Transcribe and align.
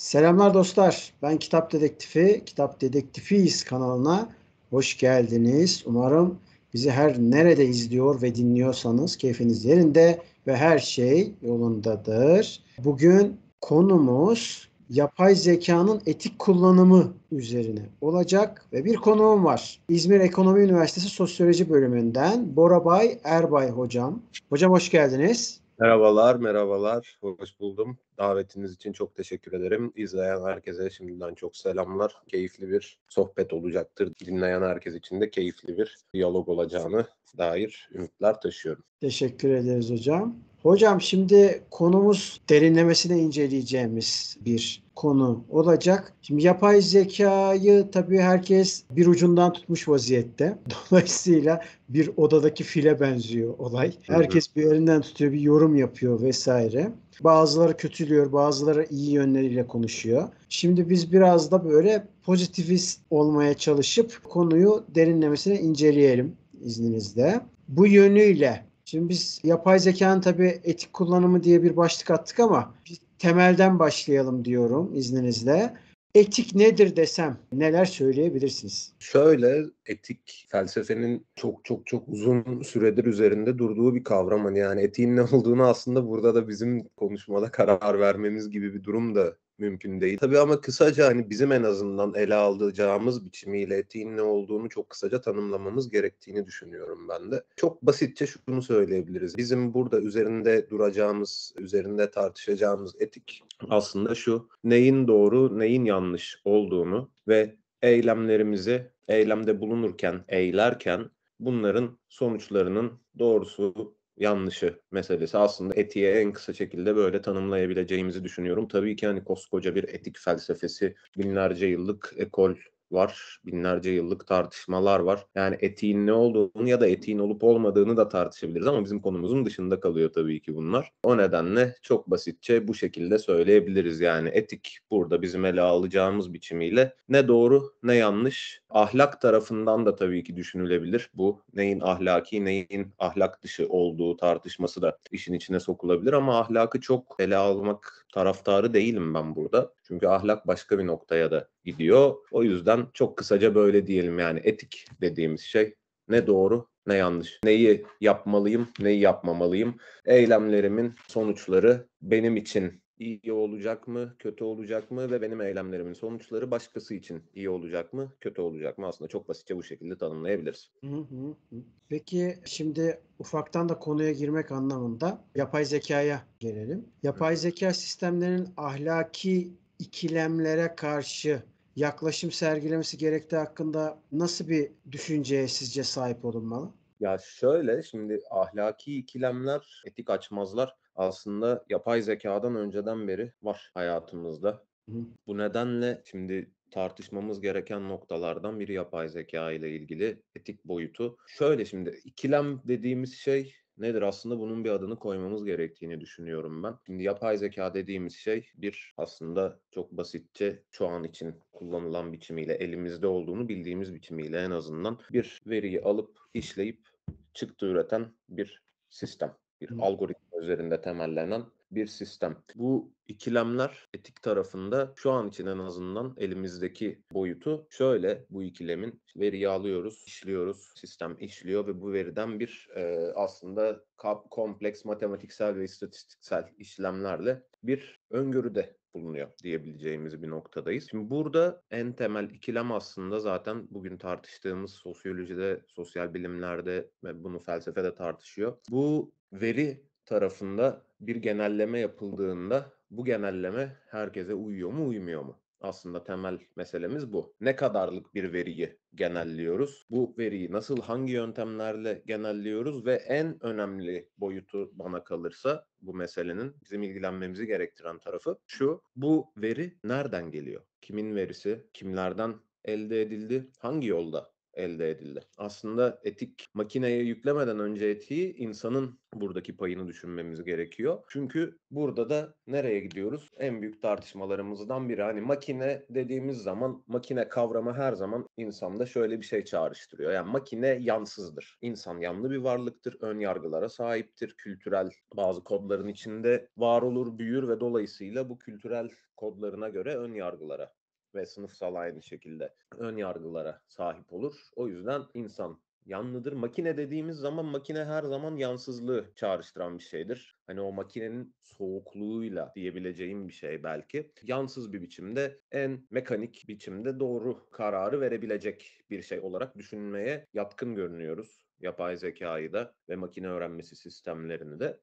Selamlar 0.00 0.54
dostlar. 0.54 1.12
Ben 1.22 1.38
Kitap 1.38 1.72
Dedektifi, 1.72 2.42
Kitap 2.46 2.80
Dedektifiyiz 2.80 3.64
kanalına 3.64 4.28
hoş 4.70 4.98
geldiniz. 4.98 5.82
Umarım 5.86 6.38
bizi 6.74 6.90
her 6.90 7.18
nerede 7.18 7.66
izliyor 7.66 8.22
ve 8.22 8.34
dinliyorsanız 8.34 9.16
keyfiniz 9.16 9.64
yerinde 9.64 10.22
ve 10.46 10.56
her 10.56 10.78
şey 10.78 11.32
yolundadır. 11.42 12.62
Bugün 12.78 13.36
konumuz 13.60 14.68
yapay 14.90 15.34
zekanın 15.34 16.02
etik 16.06 16.38
kullanımı 16.38 17.12
üzerine 17.32 17.82
olacak 18.00 18.66
ve 18.72 18.84
bir 18.84 18.96
konuğum 18.96 19.44
var. 19.44 19.80
İzmir 19.88 20.20
Ekonomi 20.20 20.60
Üniversitesi 20.60 21.08
Sosyoloji 21.08 21.70
bölümünden 21.70 22.56
Bora 22.56 22.84
Bay 22.84 23.18
Erbay 23.24 23.70
hocam. 23.70 24.22
Hocam 24.50 24.72
hoş 24.72 24.90
geldiniz. 24.90 25.60
Merhabalar, 25.80 26.36
merhabalar. 26.36 27.18
Hoş 27.20 27.60
buldum. 27.60 27.98
Davetiniz 28.18 28.72
için 28.74 28.92
çok 28.92 29.14
teşekkür 29.14 29.52
ederim. 29.52 29.92
İzleyen 29.96 30.42
herkese 30.44 30.90
şimdiden 30.90 31.34
çok 31.34 31.56
selamlar. 31.56 32.14
Keyifli 32.28 32.70
bir 32.70 32.98
sohbet 33.08 33.52
olacaktır. 33.52 34.12
Dinleyen 34.26 34.62
herkes 34.62 34.94
için 34.94 35.20
de 35.20 35.30
keyifli 35.30 35.78
bir 35.78 35.96
diyalog 36.14 36.48
olacağını 36.48 37.06
dair 37.38 37.88
ümitler 37.94 38.40
taşıyorum. 38.40 38.84
Teşekkür 39.00 39.50
ederiz 39.50 39.90
hocam. 39.90 40.36
Hocam 40.62 41.00
şimdi 41.00 41.62
konumuz 41.70 42.40
derinlemesine 42.48 43.18
inceleyeceğimiz 43.18 44.36
bir 44.44 44.82
konu 44.96 45.44
olacak. 45.48 46.12
Şimdi 46.22 46.46
yapay 46.46 46.80
zekayı 46.80 47.90
tabii 47.92 48.18
herkes 48.18 48.84
bir 48.90 49.06
ucundan 49.06 49.52
tutmuş 49.52 49.88
vaziyette. 49.88 50.58
Dolayısıyla 50.90 51.62
bir 51.88 52.10
odadaki 52.16 52.64
file 52.64 53.00
benziyor 53.00 53.58
olay. 53.58 53.92
Herkes 54.02 54.56
bir 54.56 54.64
elinden 54.64 55.00
tutuyor, 55.00 55.32
bir 55.32 55.40
yorum 55.40 55.76
yapıyor 55.76 56.20
vesaire. 56.20 56.92
Bazıları 57.20 57.76
kötülüyor, 57.76 58.32
bazıları 58.32 58.86
iyi 58.90 59.12
yönleriyle 59.12 59.66
konuşuyor. 59.66 60.28
Şimdi 60.48 60.90
biz 60.90 61.12
biraz 61.12 61.50
da 61.50 61.64
böyle 61.64 62.06
pozitivist 62.22 63.00
olmaya 63.10 63.54
çalışıp 63.54 64.24
konuyu 64.24 64.84
derinlemesine 64.94 65.60
inceleyelim 65.60 66.36
izninizle. 66.60 67.40
Bu 67.68 67.86
yönüyle 67.86 68.70
Şimdi 68.90 69.08
biz 69.08 69.40
yapay 69.44 69.78
zekanın 69.78 70.20
tabii 70.20 70.60
etik 70.64 70.92
kullanımı 70.92 71.42
diye 71.42 71.62
bir 71.62 71.76
başlık 71.76 72.10
attık 72.10 72.40
ama 72.40 72.74
temelden 73.18 73.78
başlayalım 73.78 74.44
diyorum 74.44 74.90
izninizle. 74.94 75.74
Etik 76.14 76.54
nedir 76.54 76.96
desem 76.96 77.38
neler 77.52 77.84
söyleyebilirsiniz? 77.84 78.92
Şöyle 78.98 79.62
etik 79.86 80.46
felsefenin 80.50 81.26
çok 81.34 81.64
çok 81.64 81.86
çok 81.86 82.08
uzun 82.08 82.62
süredir 82.62 83.04
üzerinde 83.04 83.58
durduğu 83.58 83.94
bir 83.94 84.04
kavram. 84.04 84.44
Hani 84.44 84.58
yani 84.58 84.80
etiğin 84.80 85.16
ne 85.16 85.22
olduğunu 85.22 85.66
aslında 85.66 86.08
burada 86.08 86.34
da 86.34 86.48
bizim 86.48 86.88
konuşmada 86.88 87.50
karar 87.50 88.00
vermemiz 88.00 88.50
gibi 88.50 88.74
bir 88.74 88.84
durum 88.84 89.14
da 89.14 89.36
mümkün 89.60 90.00
değil. 90.00 90.18
Tabii 90.18 90.38
ama 90.38 90.60
kısaca 90.60 91.06
hani 91.06 91.30
bizim 91.30 91.52
en 91.52 91.62
azından 91.62 92.14
ele 92.14 92.34
alacağımız 92.34 93.24
biçimiyle 93.24 93.76
etiğin 93.76 94.16
ne 94.16 94.22
olduğunu 94.22 94.68
çok 94.68 94.90
kısaca 94.90 95.20
tanımlamamız 95.20 95.90
gerektiğini 95.90 96.46
düşünüyorum 96.46 97.08
ben 97.08 97.32
de. 97.32 97.44
Çok 97.56 97.82
basitçe 97.82 98.26
şunu 98.26 98.62
söyleyebiliriz. 98.62 99.38
Bizim 99.38 99.74
burada 99.74 100.00
üzerinde 100.00 100.70
duracağımız, 100.70 101.54
üzerinde 101.58 102.10
tartışacağımız 102.10 102.94
etik 103.00 103.42
aslında 103.68 104.14
şu. 104.14 104.48
Neyin 104.64 105.08
doğru, 105.08 105.58
neyin 105.58 105.84
yanlış 105.84 106.40
olduğunu 106.44 107.10
ve 107.28 107.56
eylemlerimizi 107.82 108.90
eylemde 109.08 109.60
bulunurken, 109.60 110.24
eylerken 110.28 111.10
bunların 111.40 111.98
sonuçlarının 112.08 112.92
doğrusu 113.18 113.94
yanlışı 114.20 114.80
meselesi 114.90 115.38
aslında 115.38 115.74
etiğe 115.76 116.20
en 116.20 116.32
kısa 116.32 116.52
şekilde 116.52 116.96
böyle 116.96 117.22
tanımlayabileceğimizi 117.22 118.24
düşünüyorum. 118.24 118.68
Tabii 118.68 118.96
ki 118.96 119.06
hani 119.06 119.24
koskoca 119.24 119.74
bir 119.74 119.84
etik 119.84 120.18
felsefesi 120.18 120.94
binlerce 121.18 121.66
yıllık 121.66 122.14
ekol 122.16 122.54
var. 122.92 123.38
Binlerce 123.46 123.90
yıllık 123.90 124.26
tartışmalar 124.26 125.00
var. 125.00 125.26
Yani 125.34 125.56
etiğin 125.60 126.06
ne 126.06 126.12
olduğunu 126.12 126.68
ya 126.68 126.80
da 126.80 126.86
etiğin 126.86 127.18
olup 127.18 127.44
olmadığını 127.44 127.96
da 127.96 128.08
tartışabiliriz 128.08 128.66
ama 128.66 128.84
bizim 128.84 129.00
konumuzun 129.00 129.46
dışında 129.46 129.80
kalıyor 129.80 130.12
tabii 130.12 130.40
ki 130.40 130.54
bunlar. 130.54 130.92
O 131.04 131.16
nedenle 131.18 131.74
çok 131.82 132.10
basitçe 132.10 132.68
bu 132.68 132.74
şekilde 132.74 133.18
söyleyebiliriz. 133.18 134.00
Yani 134.00 134.28
etik 134.28 134.78
burada 134.90 135.22
bizim 135.22 135.44
ele 135.44 135.60
alacağımız 135.60 136.32
biçimiyle 136.32 136.94
ne 137.08 137.28
doğru 137.28 137.72
ne 137.82 137.94
yanlış. 137.94 138.60
Ahlak 138.70 139.20
tarafından 139.20 139.86
da 139.86 139.94
tabii 139.96 140.24
ki 140.24 140.36
düşünülebilir. 140.36 141.10
Bu 141.14 141.42
neyin 141.54 141.80
ahlaki 141.80 142.44
neyin 142.44 142.94
ahlak 142.98 143.42
dışı 143.42 143.68
olduğu 143.68 144.16
tartışması 144.16 144.82
da 144.82 144.98
işin 145.10 145.32
içine 145.32 145.60
sokulabilir 145.60 146.12
ama 146.12 146.38
ahlakı 146.40 146.80
çok 146.80 147.16
ele 147.18 147.36
almak 147.36 148.06
taraftarı 148.12 148.74
değilim 148.74 149.14
ben 149.14 149.36
burada. 149.36 149.72
Çünkü 149.82 150.06
ahlak 150.06 150.46
başka 150.46 150.78
bir 150.78 150.86
noktaya 150.86 151.30
da 151.30 151.48
gidiyor. 151.64 152.16
O 152.30 152.42
yüzden 152.42 152.86
çok 152.94 153.16
kısaca 153.16 153.54
böyle 153.54 153.86
diyelim 153.86 154.18
yani 154.18 154.40
etik 154.44 154.84
dediğimiz 155.00 155.40
şey 155.40 155.74
ne 156.08 156.26
doğru 156.26 156.68
ne 156.86 156.94
yanlış. 156.94 157.40
Neyi 157.44 157.86
yapmalıyım, 158.00 158.68
neyi 158.80 159.00
yapmamalıyım. 159.00 159.76
Eylemlerimin 160.04 160.94
sonuçları 161.08 161.86
benim 162.02 162.36
için 162.36 162.82
iyi 163.00 163.32
olacak 163.32 163.88
mı, 163.88 164.16
kötü 164.18 164.44
olacak 164.44 164.90
mı 164.90 165.10
ve 165.10 165.22
benim 165.22 165.40
eylemlerimin 165.40 165.92
sonuçları 165.92 166.50
başkası 166.50 166.94
için 166.94 167.30
iyi 167.34 167.50
olacak 167.50 167.92
mı, 167.92 168.16
kötü 168.20 168.42
olacak 168.42 168.78
mı? 168.78 168.86
Aslında 168.86 169.08
çok 169.08 169.28
basitçe 169.28 169.56
bu 169.56 169.62
şekilde 169.62 169.98
tanımlayabiliriz. 169.98 170.72
Hı 170.84 170.90
hı 170.90 171.36
hı. 171.50 171.64
Peki 171.88 172.40
şimdi 172.46 173.02
ufaktan 173.18 173.68
da 173.68 173.78
konuya 173.78 174.12
girmek 174.12 174.52
anlamında 174.52 175.24
yapay 175.34 175.64
zekaya 175.64 176.28
gelelim. 176.38 176.92
Yapay 177.02 177.36
zeka 177.36 177.74
sistemlerinin 177.74 178.48
ahlaki 178.56 179.58
ikilemlere 179.78 180.74
karşı 180.76 181.42
yaklaşım 181.76 182.30
sergilemesi 182.30 182.98
gerektiği 182.98 183.36
hakkında 183.36 184.02
nasıl 184.12 184.48
bir 184.48 184.72
düşünceye 184.92 185.48
sizce 185.48 185.84
sahip 185.84 186.24
olunmalı? 186.24 186.74
Ya 187.00 187.18
şöyle 187.18 187.82
şimdi 187.82 188.20
ahlaki 188.30 188.98
ikilemler, 188.98 189.82
etik 189.86 190.10
açmazlar 190.10 190.76
aslında 190.94 191.64
yapay 191.68 192.02
zekadan 192.02 192.56
önceden 192.56 193.08
beri 193.08 193.32
var 193.42 193.70
hayatımızda. 193.74 194.64
Hı. 194.88 194.94
Bu 195.26 195.38
nedenle 195.38 196.02
şimdi 196.04 196.50
tartışmamız 196.70 197.40
gereken 197.40 197.88
noktalardan 197.88 198.60
biri 198.60 198.72
yapay 198.72 199.08
zeka 199.08 199.52
ile 199.52 199.70
ilgili 199.70 200.22
etik 200.34 200.64
boyutu. 200.64 201.16
Şöyle 201.26 201.64
şimdi 201.64 202.00
ikilem 202.04 202.60
dediğimiz 202.64 203.14
şey 203.14 203.54
nedir? 203.78 204.02
Aslında 204.02 204.38
bunun 204.38 204.64
bir 204.64 204.70
adını 204.70 204.98
koymamız 204.98 205.44
gerektiğini 205.44 206.00
düşünüyorum 206.00 206.62
ben. 206.62 206.74
Şimdi 206.86 207.02
yapay 207.02 207.38
zeka 207.38 207.74
dediğimiz 207.74 208.14
şey 208.16 208.50
bir 208.54 208.94
aslında 208.96 209.60
çok 209.70 209.92
basitçe 209.92 210.62
şu 210.70 210.86
an 210.86 211.04
için 211.04 211.34
kullanılan 211.52 212.12
biçimiyle 212.12 212.54
elimizde 212.54 213.06
olduğunu 213.06 213.48
bildiğimiz 213.48 213.94
biçimiyle 213.94 214.38
en 214.42 214.50
azından 214.50 214.98
bir 215.12 215.40
veriyi 215.46 215.82
alıp 215.82 216.18
işleyip 216.34 216.88
çıktı 217.34 217.66
üreten 217.66 218.14
bir 218.28 218.62
sistem. 218.90 219.36
Bir 219.60 219.70
Hı. 219.70 219.76
algoritma 219.80 220.29
üzerinde 220.40 220.80
temellenen 220.80 221.44
bir 221.70 221.86
sistem. 221.86 222.36
Bu 222.54 222.92
ikilemler 223.08 223.88
etik 223.94 224.22
tarafında 224.22 224.92
şu 224.96 225.10
an 225.10 225.28
için 225.28 225.46
en 225.46 225.58
azından 225.58 226.14
elimizdeki 226.16 227.02
boyutu 227.12 227.66
şöyle 227.70 228.26
bu 228.30 228.42
ikilemin 228.42 229.02
veriyi 229.16 229.48
alıyoruz, 229.48 230.04
işliyoruz, 230.06 230.72
sistem 230.76 231.16
işliyor 231.18 231.66
ve 231.66 231.80
bu 231.80 231.92
veriden 231.92 232.40
bir 232.40 232.68
e, 232.76 233.12
aslında 233.14 233.84
kompleks 234.30 234.84
matematiksel 234.84 235.56
ve 235.56 235.64
istatistiksel 235.64 236.48
işlemlerle 236.58 237.42
bir 237.62 238.00
öngörüde 238.10 238.76
bulunuyor 238.94 239.28
diyebileceğimiz 239.42 240.22
bir 240.22 240.30
noktadayız. 240.30 240.86
Şimdi 240.90 241.10
burada 241.10 241.62
en 241.70 241.92
temel 241.92 242.30
ikilem 242.30 242.72
aslında 242.72 243.20
zaten 243.20 243.66
bugün 243.70 243.98
tartıştığımız 243.98 244.70
sosyolojide, 244.70 245.60
sosyal 245.66 246.14
bilimlerde 246.14 246.90
ve 247.04 247.24
bunu 247.24 247.38
felsefede 247.38 247.94
tartışıyor. 247.94 248.56
Bu 248.70 249.12
veri 249.32 249.89
tarafında 250.10 250.82
bir 251.00 251.16
genelleme 251.16 251.78
yapıldığında 251.78 252.72
bu 252.90 253.04
genelleme 253.04 253.76
herkese 253.86 254.34
uyuyor 254.34 254.70
mu 254.72 254.88
uymuyor 254.88 255.22
mu? 255.22 255.40
Aslında 255.60 256.04
temel 256.04 256.38
meselemiz 256.56 257.12
bu. 257.12 257.34
Ne 257.40 257.56
kadarlık 257.56 258.14
bir 258.14 258.32
veriyi 258.32 258.78
genelliyoruz? 258.94 259.86
Bu 259.90 260.14
veriyi 260.18 260.52
nasıl 260.52 260.80
hangi 260.80 261.12
yöntemlerle 261.12 262.02
genelliyoruz 262.06 262.86
ve 262.86 262.94
en 262.94 263.44
önemli 263.44 264.08
boyutu 264.18 264.70
bana 264.78 265.04
kalırsa 265.04 265.66
bu 265.80 265.94
meselenin 265.94 266.56
bizim 266.64 266.82
ilgilenmemizi 266.82 267.46
gerektiren 267.46 267.98
tarafı 267.98 268.38
şu. 268.46 268.82
Bu 268.96 269.32
veri 269.36 269.78
nereden 269.84 270.30
geliyor? 270.30 270.62
Kimin 270.80 271.16
verisi? 271.16 271.66
Kimlerden 271.74 272.34
elde 272.64 273.02
edildi? 273.02 273.50
Hangi 273.58 273.88
yolda 273.88 274.32
elde 274.60 274.90
edildi. 274.90 275.20
Aslında 275.38 276.00
etik 276.04 276.46
makineye 276.54 277.02
yüklemeden 277.02 277.58
önce 277.58 277.86
etiği 277.86 278.36
insanın 278.36 279.00
buradaki 279.14 279.56
payını 279.56 279.88
düşünmemiz 279.88 280.44
gerekiyor. 280.44 281.04
Çünkü 281.08 281.58
burada 281.70 282.10
da 282.10 282.34
nereye 282.46 282.80
gidiyoruz? 282.80 283.30
En 283.38 283.62
büyük 283.62 283.82
tartışmalarımızdan 283.82 284.88
biri. 284.88 285.02
Hani 285.02 285.20
makine 285.20 285.86
dediğimiz 285.90 286.38
zaman 286.42 286.84
makine 286.86 287.28
kavramı 287.28 287.72
her 287.72 287.92
zaman 287.92 288.28
insanda 288.36 288.86
şöyle 288.86 289.20
bir 289.20 289.26
şey 289.26 289.44
çağrıştırıyor. 289.44 290.12
Yani 290.12 290.30
makine 290.30 290.68
yansızdır. 290.68 291.58
İnsan 291.62 291.98
yanlı 291.98 292.30
bir 292.30 292.36
varlıktır. 292.36 292.96
Ön 293.00 293.18
yargılara 293.18 293.68
sahiptir. 293.68 294.34
Kültürel 294.38 294.90
bazı 295.16 295.44
kodların 295.44 295.88
içinde 295.88 296.48
var 296.56 296.82
olur, 296.82 297.18
büyür 297.18 297.48
ve 297.48 297.60
dolayısıyla 297.60 298.28
bu 298.28 298.38
kültürel 298.38 298.90
kodlarına 299.16 299.68
göre 299.68 299.96
ön 299.96 300.14
yargılara 300.14 300.72
ve 301.14 301.26
sınıfsal 301.26 301.74
aynı 301.74 302.02
şekilde 302.02 302.54
ön 302.78 302.96
yargılara 302.96 303.62
sahip 303.68 304.12
olur. 304.12 304.34
O 304.56 304.68
yüzden 304.68 305.02
insan 305.14 305.60
yanlıdır. 305.86 306.32
Makine 306.32 306.76
dediğimiz 306.76 307.16
zaman 307.16 307.44
makine 307.44 307.84
her 307.84 308.02
zaman 308.02 308.36
yansızlığı 308.36 309.12
çağrıştıran 309.16 309.78
bir 309.78 309.82
şeydir. 309.84 310.36
Hani 310.46 310.60
o 310.60 310.72
makinenin 310.72 311.34
soğukluğuyla 311.42 312.52
diyebileceğim 312.56 313.28
bir 313.28 313.32
şey 313.32 313.62
belki. 313.62 314.12
Yansız 314.22 314.72
bir 314.72 314.82
biçimde 314.82 315.40
en 315.52 315.86
mekanik 315.90 316.44
biçimde 316.48 317.00
doğru 317.00 317.50
kararı 317.50 318.00
verebilecek 318.00 318.80
bir 318.90 319.02
şey 319.02 319.20
olarak 319.20 319.56
düşünmeye 319.58 320.28
yatkın 320.34 320.74
görünüyoruz. 320.74 321.46
Yapay 321.60 321.96
zekayı 321.96 322.52
da 322.52 322.74
ve 322.88 322.96
makine 322.96 323.28
öğrenmesi 323.28 323.76
sistemlerini 323.76 324.60
de. 324.60 324.80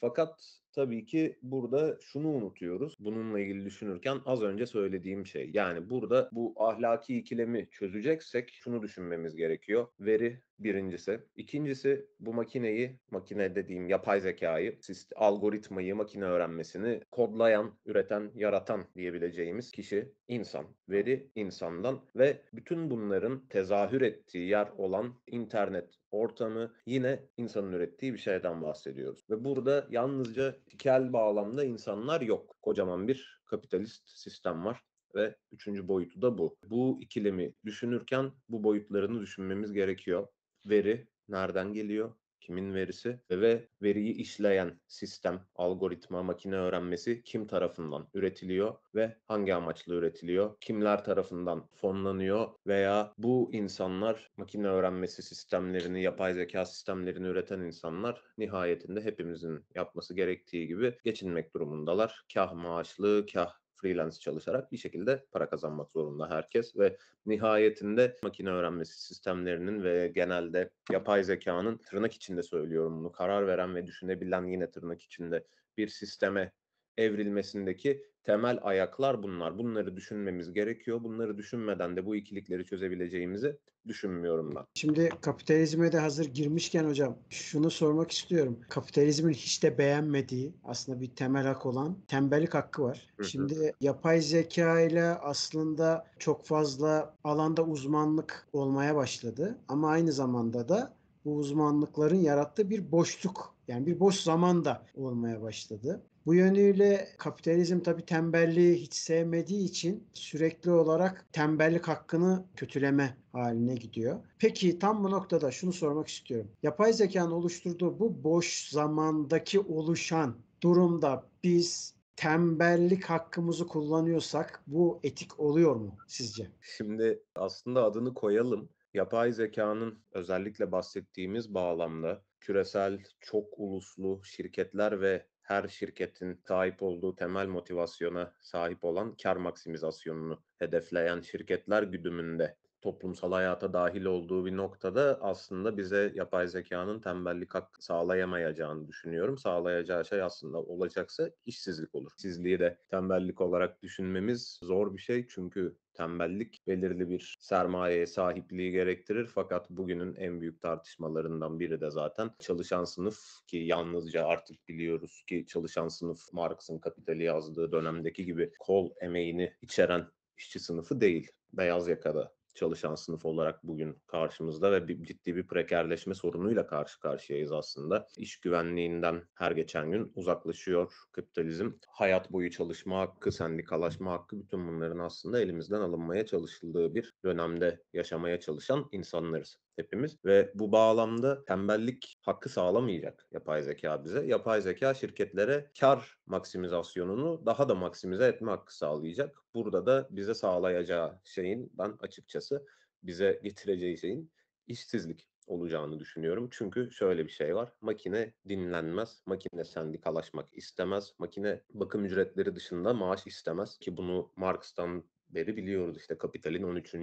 Fakat 0.00 0.59
tabii 0.72 1.06
ki 1.06 1.38
burada 1.42 1.98
şunu 2.00 2.28
unutuyoruz. 2.28 2.96
Bununla 3.00 3.40
ilgili 3.40 3.64
düşünürken 3.64 4.18
az 4.26 4.42
önce 4.42 4.66
söylediğim 4.66 5.26
şey. 5.26 5.50
Yani 5.54 5.90
burada 5.90 6.28
bu 6.32 6.54
ahlaki 6.56 7.18
ikilemi 7.18 7.68
çözeceksek 7.70 8.50
şunu 8.50 8.82
düşünmemiz 8.82 9.36
gerekiyor. 9.36 9.86
Veri 10.00 10.40
birincisi. 10.58 11.20
İkincisi 11.36 12.06
bu 12.20 12.34
makineyi, 12.34 12.98
makine 13.10 13.54
dediğim 13.54 13.88
yapay 13.88 14.20
zekayı, 14.20 14.78
algoritmayı, 15.16 15.96
makine 15.96 16.24
öğrenmesini 16.24 17.00
kodlayan, 17.10 17.78
üreten, 17.86 18.30
yaratan 18.34 18.84
diyebileceğimiz 18.96 19.70
kişi 19.70 20.12
insan. 20.28 20.66
Veri 20.88 21.30
insandan 21.34 22.04
ve 22.16 22.42
bütün 22.52 22.90
bunların 22.90 23.46
tezahür 23.48 24.00
ettiği 24.00 24.48
yer 24.48 24.68
olan 24.76 25.14
internet 25.26 26.00
ortamı 26.10 26.72
yine 26.86 27.20
insanın 27.36 27.72
ürettiği 27.72 28.12
bir 28.12 28.18
şeyden 28.18 28.62
bahsediyoruz. 28.62 29.24
Ve 29.30 29.44
burada 29.44 29.86
yalnızca 29.90 30.56
tikel 30.66 31.12
bağlamda 31.12 31.64
insanlar 31.64 32.20
yok. 32.20 32.56
Kocaman 32.62 33.08
bir 33.08 33.40
kapitalist 33.46 34.08
sistem 34.08 34.64
var 34.64 34.80
ve 35.14 35.36
üçüncü 35.52 35.88
boyutu 35.88 36.22
da 36.22 36.38
bu. 36.38 36.58
Bu 36.62 36.98
ikilemi 37.00 37.54
düşünürken 37.64 38.32
bu 38.48 38.64
boyutlarını 38.64 39.20
düşünmemiz 39.20 39.72
gerekiyor. 39.72 40.28
Veri 40.66 41.08
nereden 41.28 41.72
geliyor? 41.72 42.14
Kimin 42.40 42.74
verisi 42.74 43.20
ve 43.30 43.68
veriyi 43.82 44.14
işleyen 44.14 44.80
sistem, 44.86 45.46
algoritma, 45.54 46.22
makine 46.22 46.56
öğrenmesi 46.56 47.22
kim 47.22 47.46
tarafından 47.46 48.08
üretiliyor 48.14 48.74
ve 48.94 49.16
hangi 49.24 49.54
amaçla 49.54 49.94
üretiliyor? 49.94 50.56
Kimler 50.60 51.04
tarafından 51.04 51.68
fonlanıyor 51.74 52.48
veya 52.66 53.14
bu 53.18 53.50
insanlar 53.52 54.30
makine 54.36 54.66
öğrenmesi 54.68 55.22
sistemlerini, 55.22 56.02
yapay 56.02 56.34
zeka 56.34 56.66
sistemlerini 56.66 57.26
üreten 57.26 57.60
insanlar 57.60 58.22
nihayetinde 58.38 59.00
hepimizin 59.04 59.66
yapması 59.74 60.14
gerektiği 60.14 60.66
gibi 60.66 60.98
geçinmek 61.04 61.54
durumundalar. 61.54 62.22
Kah 62.34 62.54
maaşlı, 62.54 63.26
kah 63.32 63.52
freelance 63.80 64.18
çalışarak 64.18 64.72
bir 64.72 64.76
şekilde 64.76 65.26
para 65.32 65.48
kazanmak 65.48 65.90
zorunda 65.90 66.30
herkes 66.30 66.76
ve 66.76 66.96
nihayetinde 67.26 68.16
makine 68.22 68.50
öğrenmesi 68.50 69.02
sistemlerinin 69.02 69.82
ve 69.82 70.08
genelde 70.08 70.70
yapay 70.90 71.24
zekanın 71.24 71.76
tırnak 71.76 72.12
içinde 72.12 72.42
söylüyorum 72.42 72.98
bunu 72.98 73.12
karar 73.12 73.46
veren 73.46 73.74
ve 73.74 73.86
düşünebilen 73.86 74.44
yine 74.44 74.70
tırnak 74.70 75.02
içinde 75.02 75.46
bir 75.76 75.88
sisteme 75.88 76.52
evrilmesindeki 76.98 78.10
temel 78.24 78.58
ayaklar 78.62 79.22
bunlar. 79.22 79.58
Bunları 79.58 79.96
düşünmemiz 79.96 80.52
gerekiyor. 80.52 81.04
Bunları 81.04 81.38
düşünmeden 81.38 81.96
de 81.96 82.06
bu 82.06 82.16
ikilikleri 82.16 82.64
çözebileceğimizi 82.64 83.56
düşünmüyorum 83.88 84.52
ben. 84.56 84.64
Şimdi 84.74 85.10
kapitalizme 85.20 85.92
de 85.92 85.98
hazır 85.98 86.24
girmişken 86.24 86.84
hocam 86.84 87.18
şunu 87.28 87.70
sormak 87.70 88.10
istiyorum. 88.10 88.60
Kapitalizmin 88.68 89.32
hiç 89.32 89.62
de 89.62 89.78
beğenmediği 89.78 90.54
aslında 90.64 91.00
bir 91.00 91.14
temel 91.14 91.46
hak 91.46 91.66
olan 91.66 91.96
tembellik 92.08 92.54
hakkı 92.54 92.82
var. 92.82 93.08
Hı 93.16 93.22
hı. 93.22 93.28
Şimdi 93.28 93.72
yapay 93.80 94.20
zeka 94.20 94.80
ile 94.80 95.04
aslında 95.04 96.06
çok 96.18 96.46
fazla 96.46 97.14
alanda 97.24 97.64
uzmanlık 97.64 98.48
olmaya 98.52 98.96
başladı. 98.96 99.58
Ama 99.68 99.90
aynı 99.90 100.12
zamanda 100.12 100.68
da 100.68 100.94
bu 101.24 101.36
uzmanlıkların 101.36 102.16
yarattığı 102.16 102.70
bir 102.70 102.92
boşluk 102.92 103.54
yani 103.68 103.86
bir 103.86 104.00
boş 104.00 104.16
zaman 104.20 104.64
da 104.64 104.86
olmaya 104.94 105.42
başladı. 105.42 106.02
Bu 106.26 106.34
yönüyle 106.34 107.08
kapitalizm 107.18 107.80
tabii 107.80 108.04
tembelliği 108.04 108.76
hiç 108.76 108.94
sevmediği 108.94 109.64
için 109.64 110.08
sürekli 110.14 110.70
olarak 110.70 111.26
tembellik 111.32 111.88
hakkını 111.88 112.44
kötüleme 112.56 113.16
haline 113.32 113.74
gidiyor. 113.74 114.20
Peki 114.38 114.78
tam 114.78 115.04
bu 115.04 115.10
noktada 115.10 115.50
şunu 115.50 115.72
sormak 115.72 116.08
istiyorum. 116.08 116.50
Yapay 116.62 116.92
zekanın 116.92 117.30
oluşturduğu 117.30 117.98
bu 117.98 118.24
boş 118.24 118.68
zamandaki 118.68 119.60
oluşan 119.60 120.36
durumda 120.62 121.26
biz 121.44 121.94
tembellik 122.16 123.04
hakkımızı 123.04 123.66
kullanıyorsak 123.66 124.62
bu 124.66 125.00
etik 125.02 125.40
oluyor 125.40 125.76
mu 125.76 125.96
sizce? 126.08 126.50
Şimdi 126.76 127.22
aslında 127.34 127.84
adını 127.84 128.14
koyalım. 128.14 128.68
Yapay 128.94 129.32
zekanın 129.32 129.98
özellikle 130.12 130.72
bahsettiğimiz 130.72 131.54
bağlamda 131.54 132.22
küresel 132.40 132.98
çok 133.20 133.44
uluslu 133.56 134.20
şirketler 134.24 135.00
ve 135.00 135.26
her 135.50 135.68
şirketin 135.68 136.40
sahip 136.48 136.82
olduğu 136.82 137.16
temel 137.16 137.46
motivasyona 137.46 138.34
sahip 138.40 138.84
olan 138.84 139.16
kar 139.22 139.36
maksimizasyonunu 139.36 140.42
hedefleyen 140.58 141.20
şirketler 141.20 141.82
güdümünde 141.82 142.56
toplumsal 142.82 143.32
hayata 143.32 143.72
dahil 143.72 144.04
olduğu 144.04 144.46
bir 144.46 144.56
noktada 144.56 145.18
aslında 145.22 145.76
bize 145.76 146.12
yapay 146.14 146.48
zekanın 146.48 147.00
tembellik 147.00 147.54
hakkı 147.54 147.84
sağlayamayacağını 147.84 148.88
düşünüyorum. 148.88 149.38
Sağlayacağı 149.38 150.04
şey 150.04 150.22
aslında 150.22 150.58
olacaksa 150.58 151.30
işsizlik 151.46 151.94
olur. 151.94 152.12
İşsizliği 152.16 152.58
de 152.58 152.78
tembellik 152.88 153.40
olarak 153.40 153.82
düşünmemiz 153.82 154.58
zor 154.62 154.94
bir 154.96 155.00
şey 155.00 155.26
çünkü 155.28 155.76
tembellik 155.94 156.66
belirli 156.66 157.10
bir 157.10 157.36
sermayeye 157.40 158.06
sahipliği 158.06 158.72
gerektirir 158.72 159.26
fakat 159.34 159.70
bugünün 159.70 160.14
en 160.14 160.40
büyük 160.40 160.62
tartışmalarından 160.62 161.60
biri 161.60 161.80
de 161.80 161.90
zaten 161.90 162.30
çalışan 162.38 162.84
sınıf 162.84 163.18
ki 163.46 163.56
yalnızca 163.56 164.26
artık 164.26 164.68
biliyoruz 164.68 165.22
ki 165.26 165.46
çalışan 165.48 165.88
sınıf 165.88 166.32
Marx'ın 166.32 166.78
Kapitali 166.78 167.24
yazdığı 167.24 167.72
dönemdeki 167.72 168.24
gibi 168.24 168.52
kol 168.58 168.90
emeğini 169.00 169.54
içeren 169.62 170.06
işçi 170.36 170.60
sınıfı 170.60 171.00
değil. 171.00 171.30
Beyaz 171.52 171.88
yakada 171.88 172.32
çalışan 172.60 172.94
sınıf 172.94 173.24
olarak 173.24 173.64
bugün 173.64 173.96
karşımızda 174.06 174.72
ve 174.72 174.88
bir, 174.88 175.04
ciddi 175.04 175.36
bir 175.36 175.46
prekerleşme 175.46 176.14
sorunuyla 176.14 176.66
karşı 176.66 177.00
karşıyayız 177.00 177.52
aslında. 177.52 178.06
İş 178.16 178.40
güvenliğinden 178.40 179.22
her 179.34 179.52
geçen 179.52 179.90
gün 179.90 180.12
uzaklaşıyor 180.14 180.92
kapitalizm. 181.12 181.70
Hayat 181.88 182.32
boyu 182.32 182.50
çalışma 182.50 183.00
hakkı, 183.00 183.32
sendikalaşma 183.32 184.12
hakkı 184.12 184.40
bütün 184.40 184.68
bunların 184.68 184.98
aslında 184.98 185.40
elimizden 185.40 185.80
alınmaya 185.80 186.26
çalışıldığı 186.26 186.94
bir 186.94 187.14
dönemde 187.24 187.82
yaşamaya 187.92 188.40
çalışan 188.40 188.88
insanlarız 188.92 189.58
hepimiz 189.76 190.24
ve 190.24 190.52
bu 190.54 190.72
bağlamda 190.72 191.44
tembellik 191.44 192.18
hakkı 192.22 192.48
sağlamayacak 192.48 193.28
yapay 193.32 193.62
zeka 193.62 194.04
bize. 194.04 194.26
Yapay 194.26 194.62
zeka 194.62 194.94
şirketlere 194.94 195.70
kar 195.80 196.18
maksimizasyonunu 196.26 197.46
daha 197.46 197.68
da 197.68 197.74
maksimize 197.74 198.26
etme 198.26 198.50
hakkı 198.50 198.76
sağlayacak. 198.76 199.38
Burada 199.54 199.86
da 199.86 200.08
bize 200.10 200.34
sağlayacağı 200.34 201.20
şeyin 201.24 201.72
ben 201.78 201.96
açıkçası 202.00 202.66
bize 203.02 203.40
getireceği 203.42 203.98
şeyin 203.98 204.32
işsizlik 204.66 205.30
olacağını 205.46 205.98
düşünüyorum. 205.98 206.48
Çünkü 206.52 206.90
şöyle 206.92 207.24
bir 207.24 207.30
şey 207.30 207.54
var. 207.54 207.72
Makine 207.80 208.34
dinlenmez. 208.48 209.22
Makine 209.26 209.64
sendikalaşmak 209.64 210.48
istemez. 210.52 211.14
Makine 211.18 211.60
bakım 211.74 212.04
ücretleri 212.04 212.56
dışında 212.56 212.94
maaş 212.94 213.26
istemez 213.26 213.78
ki 213.78 213.96
bunu 213.96 214.32
Marx'tan 214.36 215.04
beri 215.34 215.56
biliyoruz 215.56 215.96
işte 215.96 216.18
Kapital'in 216.18 216.62
13. 216.62 216.94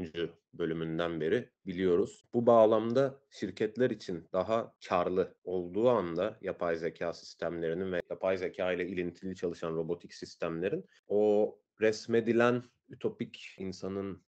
bölümünden 0.53 1.21
beri 1.21 1.49
biliyoruz. 1.65 2.25
Bu 2.33 2.45
bağlamda 2.45 3.19
şirketler 3.29 3.89
için 3.89 4.27
daha 4.33 4.73
karlı 4.87 5.35
olduğu 5.43 5.89
anda 5.89 6.37
yapay 6.41 6.75
zeka 6.75 7.13
sistemlerinin 7.13 7.91
ve 7.91 8.01
yapay 8.09 8.37
zeka 8.37 8.71
ile 8.71 8.87
ilintili 8.87 9.35
çalışan 9.35 9.75
robotik 9.75 10.13
sistemlerin 10.13 10.85
o 11.07 11.59
resmedilen 11.81 12.63
ütopik 12.89 13.55
insanın 13.57 14.26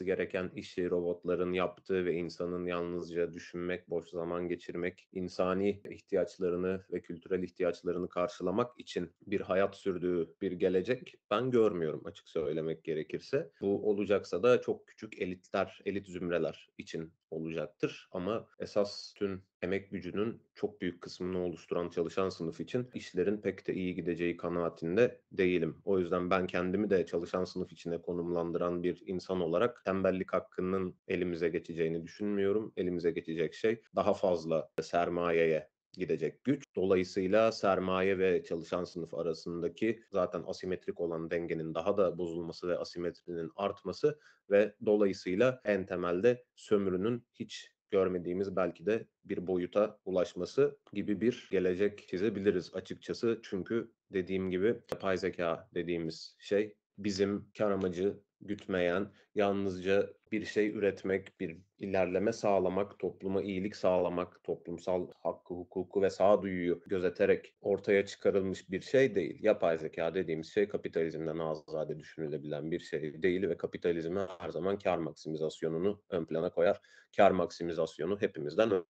gereken 0.00 0.50
işi 0.54 0.90
robotların 0.90 1.52
yaptığı 1.52 2.04
ve 2.04 2.14
insanın 2.14 2.66
yalnızca 2.66 3.32
düşünmek, 3.32 3.90
boş 3.90 4.08
zaman 4.08 4.48
geçirmek, 4.48 5.08
insani 5.12 5.82
ihtiyaçlarını 5.90 6.84
ve 6.92 7.02
kültürel 7.02 7.42
ihtiyaçlarını 7.42 8.08
karşılamak 8.08 8.80
için 8.80 9.12
bir 9.26 9.40
hayat 9.40 9.76
sürdüğü 9.76 10.34
bir 10.42 10.52
gelecek 10.52 11.14
ben 11.30 11.50
görmüyorum 11.50 12.02
açık 12.04 12.28
söylemek 12.28 12.84
gerekirse. 12.84 13.50
Bu 13.60 13.90
olacaksa 13.90 14.42
da 14.42 14.60
çok 14.60 14.86
küçük 14.86 15.22
elitler, 15.22 15.80
elit 15.84 16.08
zümreler 16.08 16.68
için 16.78 17.12
olacaktır 17.32 18.08
ama 18.12 18.48
esas 18.58 19.14
tüm 19.14 19.42
emek 19.62 19.90
gücünün 19.90 20.42
çok 20.54 20.80
büyük 20.80 21.00
kısmını 21.02 21.44
oluşturan 21.44 21.88
çalışan 21.88 22.28
sınıf 22.28 22.60
için 22.60 22.90
işlerin 22.94 23.36
pek 23.36 23.66
de 23.66 23.74
iyi 23.74 23.94
gideceği 23.94 24.36
kanaatinde 24.36 25.20
değilim. 25.32 25.82
O 25.84 25.98
yüzden 25.98 26.30
ben 26.30 26.46
kendimi 26.46 26.90
de 26.90 27.06
çalışan 27.06 27.44
sınıf 27.44 27.72
içine 27.72 28.02
konumlandıran 28.02 28.82
bir 28.82 29.02
insan 29.06 29.40
olarak 29.40 29.84
tembellik 29.84 30.32
hakkının 30.32 30.96
elimize 31.08 31.48
geçeceğini 31.48 32.02
düşünmüyorum. 32.02 32.72
Elimize 32.76 33.10
geçecek 33.10 33.54
şey 33.54 33.82
daha 33.96 34.14
fazla 34.14 34.70
sermayeye 34.82 35.71
gidecek 35.92 36.44
güç. 36.44 36.64
Dolayısıyla 36.76 37.52
sermaye 37.52 38.18
ve 38.18 38.44
çalışan 38.44 38.84
sınıf 38.84 39.14
arasındaki 39.14 40.02
zaten 40.10 40.42
asimetrik 40.46 41.00
olan 41.00 41.30
dengenin 41.30 41.74
daha 41.74 41.96
da 41.96 42.18
bozulması 42.18 42.68
ve 42.68 42.78
asimetrinin 42.78 43.50
artması 43.56 44.18
ve 44.50 44.74
dolayısıyla 44.86 45.60
en 45.64 45.86
temelde 45.86 46.44
sömürünün 46.56 47.26
hiç 47.34 47.72
görmediğimiz 47.90 48.56
belki 48.56 48.86
de 48.86 49.06
bir 49.24 49.46
boyuta 49.46 49.98
ulaşması 50.04 50.78
gibi 50.92 51.20
bir 51.20 51.48
gelecek 51.50 52.08
çizebiliriz 52.08 52.74
açıkçası. 52.74 53.40
Çünkü 53.42 53.92
dediğim 54.12 54.50
gibi 54.50 54.66
yapay 54.92 55.18
zeka 55.18 55.68
dediğimiz 55.74 56.36
şey 56.38 56.74
bizim 56.98 57.50
kar 57.58 57.70
amacı 57.70 58.20
gütmeyen, 58.42 59.12
yalnızca 59.34 60.12
bir 60.32 60.44
şey 60.44 60.68
üretmek, 60.70 61.40
bir 61.40 61.56
ilerleme 61.78 62.32
sağlamak, 62.32 62.98
topluma 62.98 63.42
iyilik 63.42 63.76
sağlamak, 63.76 64.44
toplumsal 64.44 65.08
hakkı, 65.22 65.54
hukuku 65.54 66.02
ve 66.02 66.10
sağduyuyu 66.10 66.82
gözeterek 66.86 67.54
ortaya 67.60 68.06
çıkarılmış 68.06 68.70
bir 68.70 68.80
şey 68.80 69.14
değil. 69.14 69.38
Yapay 69.42 69.78
zeka 69.78 70.14
dediğimiz 70.14 70.54
şey 70.54 70.68
kapitalizmden 70.68 71.38
azade 71.38 71.98
düşünülebilen 71.98 72.70
bir 72.70 72.80
şey 72.80 73.22
değil 73.22 73.48
ve 73.48 73.56
kapitalizmi 73.56 74.20
her 74.38 74.50
zaman 74.50 74.78
kar 74.78 74.98
maksimizasyonunu 74.98 76.02
ön 76.10 76.24
plana 76.24 76.50
koyar. 76.50 76.80
Kar 77.16 77.30
maksimizasyonu 77.30 78.20
hepimizden 78.20 78.84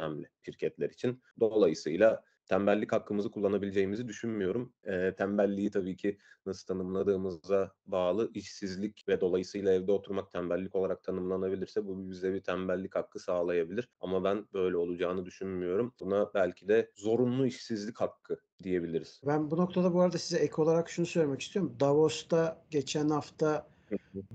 önemli 0.00 0.28
şirketler 0.44 0.90
için. 0.90 1.22
Dolayısıyla 1.40 2.24
tembellik 2.48 2.92
hakkımızı 2.92 3.30
kullanabileceğimizi 3.30 4.08
düşünmüyorum. 4.08 4.72
E, 4.84 5.14
tembelliği 5.14 5.70
tabii 5.70 5.96
ki 5.96 6.18
nasıl 6.46 6.66
tanımladığımıza 6.66 7.72
bağlı 7.86 8.30
işsizlik 8.34 9.04
ve 9.08 9.20
dolayısıyla 9.20 9.72
evde 9.72 9.92
oturmak 9.92 10.30
tembellik 10.30 10.74
olarak 10.76 11.02
tanımlanabilirse 11.02 11.86
bu 11.86 12.10
bize 12.10 12.34
bir 12.34 12.40
tembellik 12.40 12.94
hakkı 12.94 13.18
sağlayabilir. 13.18 13.88
Ama 14.00 14.24
ben 14.24 14.46
böyle 14.54 14.76
olacağını 14.76 15.26
düşünmüyorum. 15.26 15.94
Buna 16.00 16.30
belki 16.34 16.68
de 16.68 16.90
zorunlu 16.96 17.46
işsizlik 17.46 18.00
hakkı 18.00 18.36
diyebiliriz. 18.62 19.20
Ben 19.26 19.50
bu 19.50 19.56
noktada 19.56 19.94
bu 19.94 20.00
arada 20.00 20.18
size 20.18 20.38
ek 20.38 20.54
olarak 20.56 20.90
şunu 20.90 21.06
söylemek 21.06 21.40
istiyorum. 21.40 21.76
Davos'ta 21.80 22.64
geçen 22.70 23.08
hafta 23.08 23.68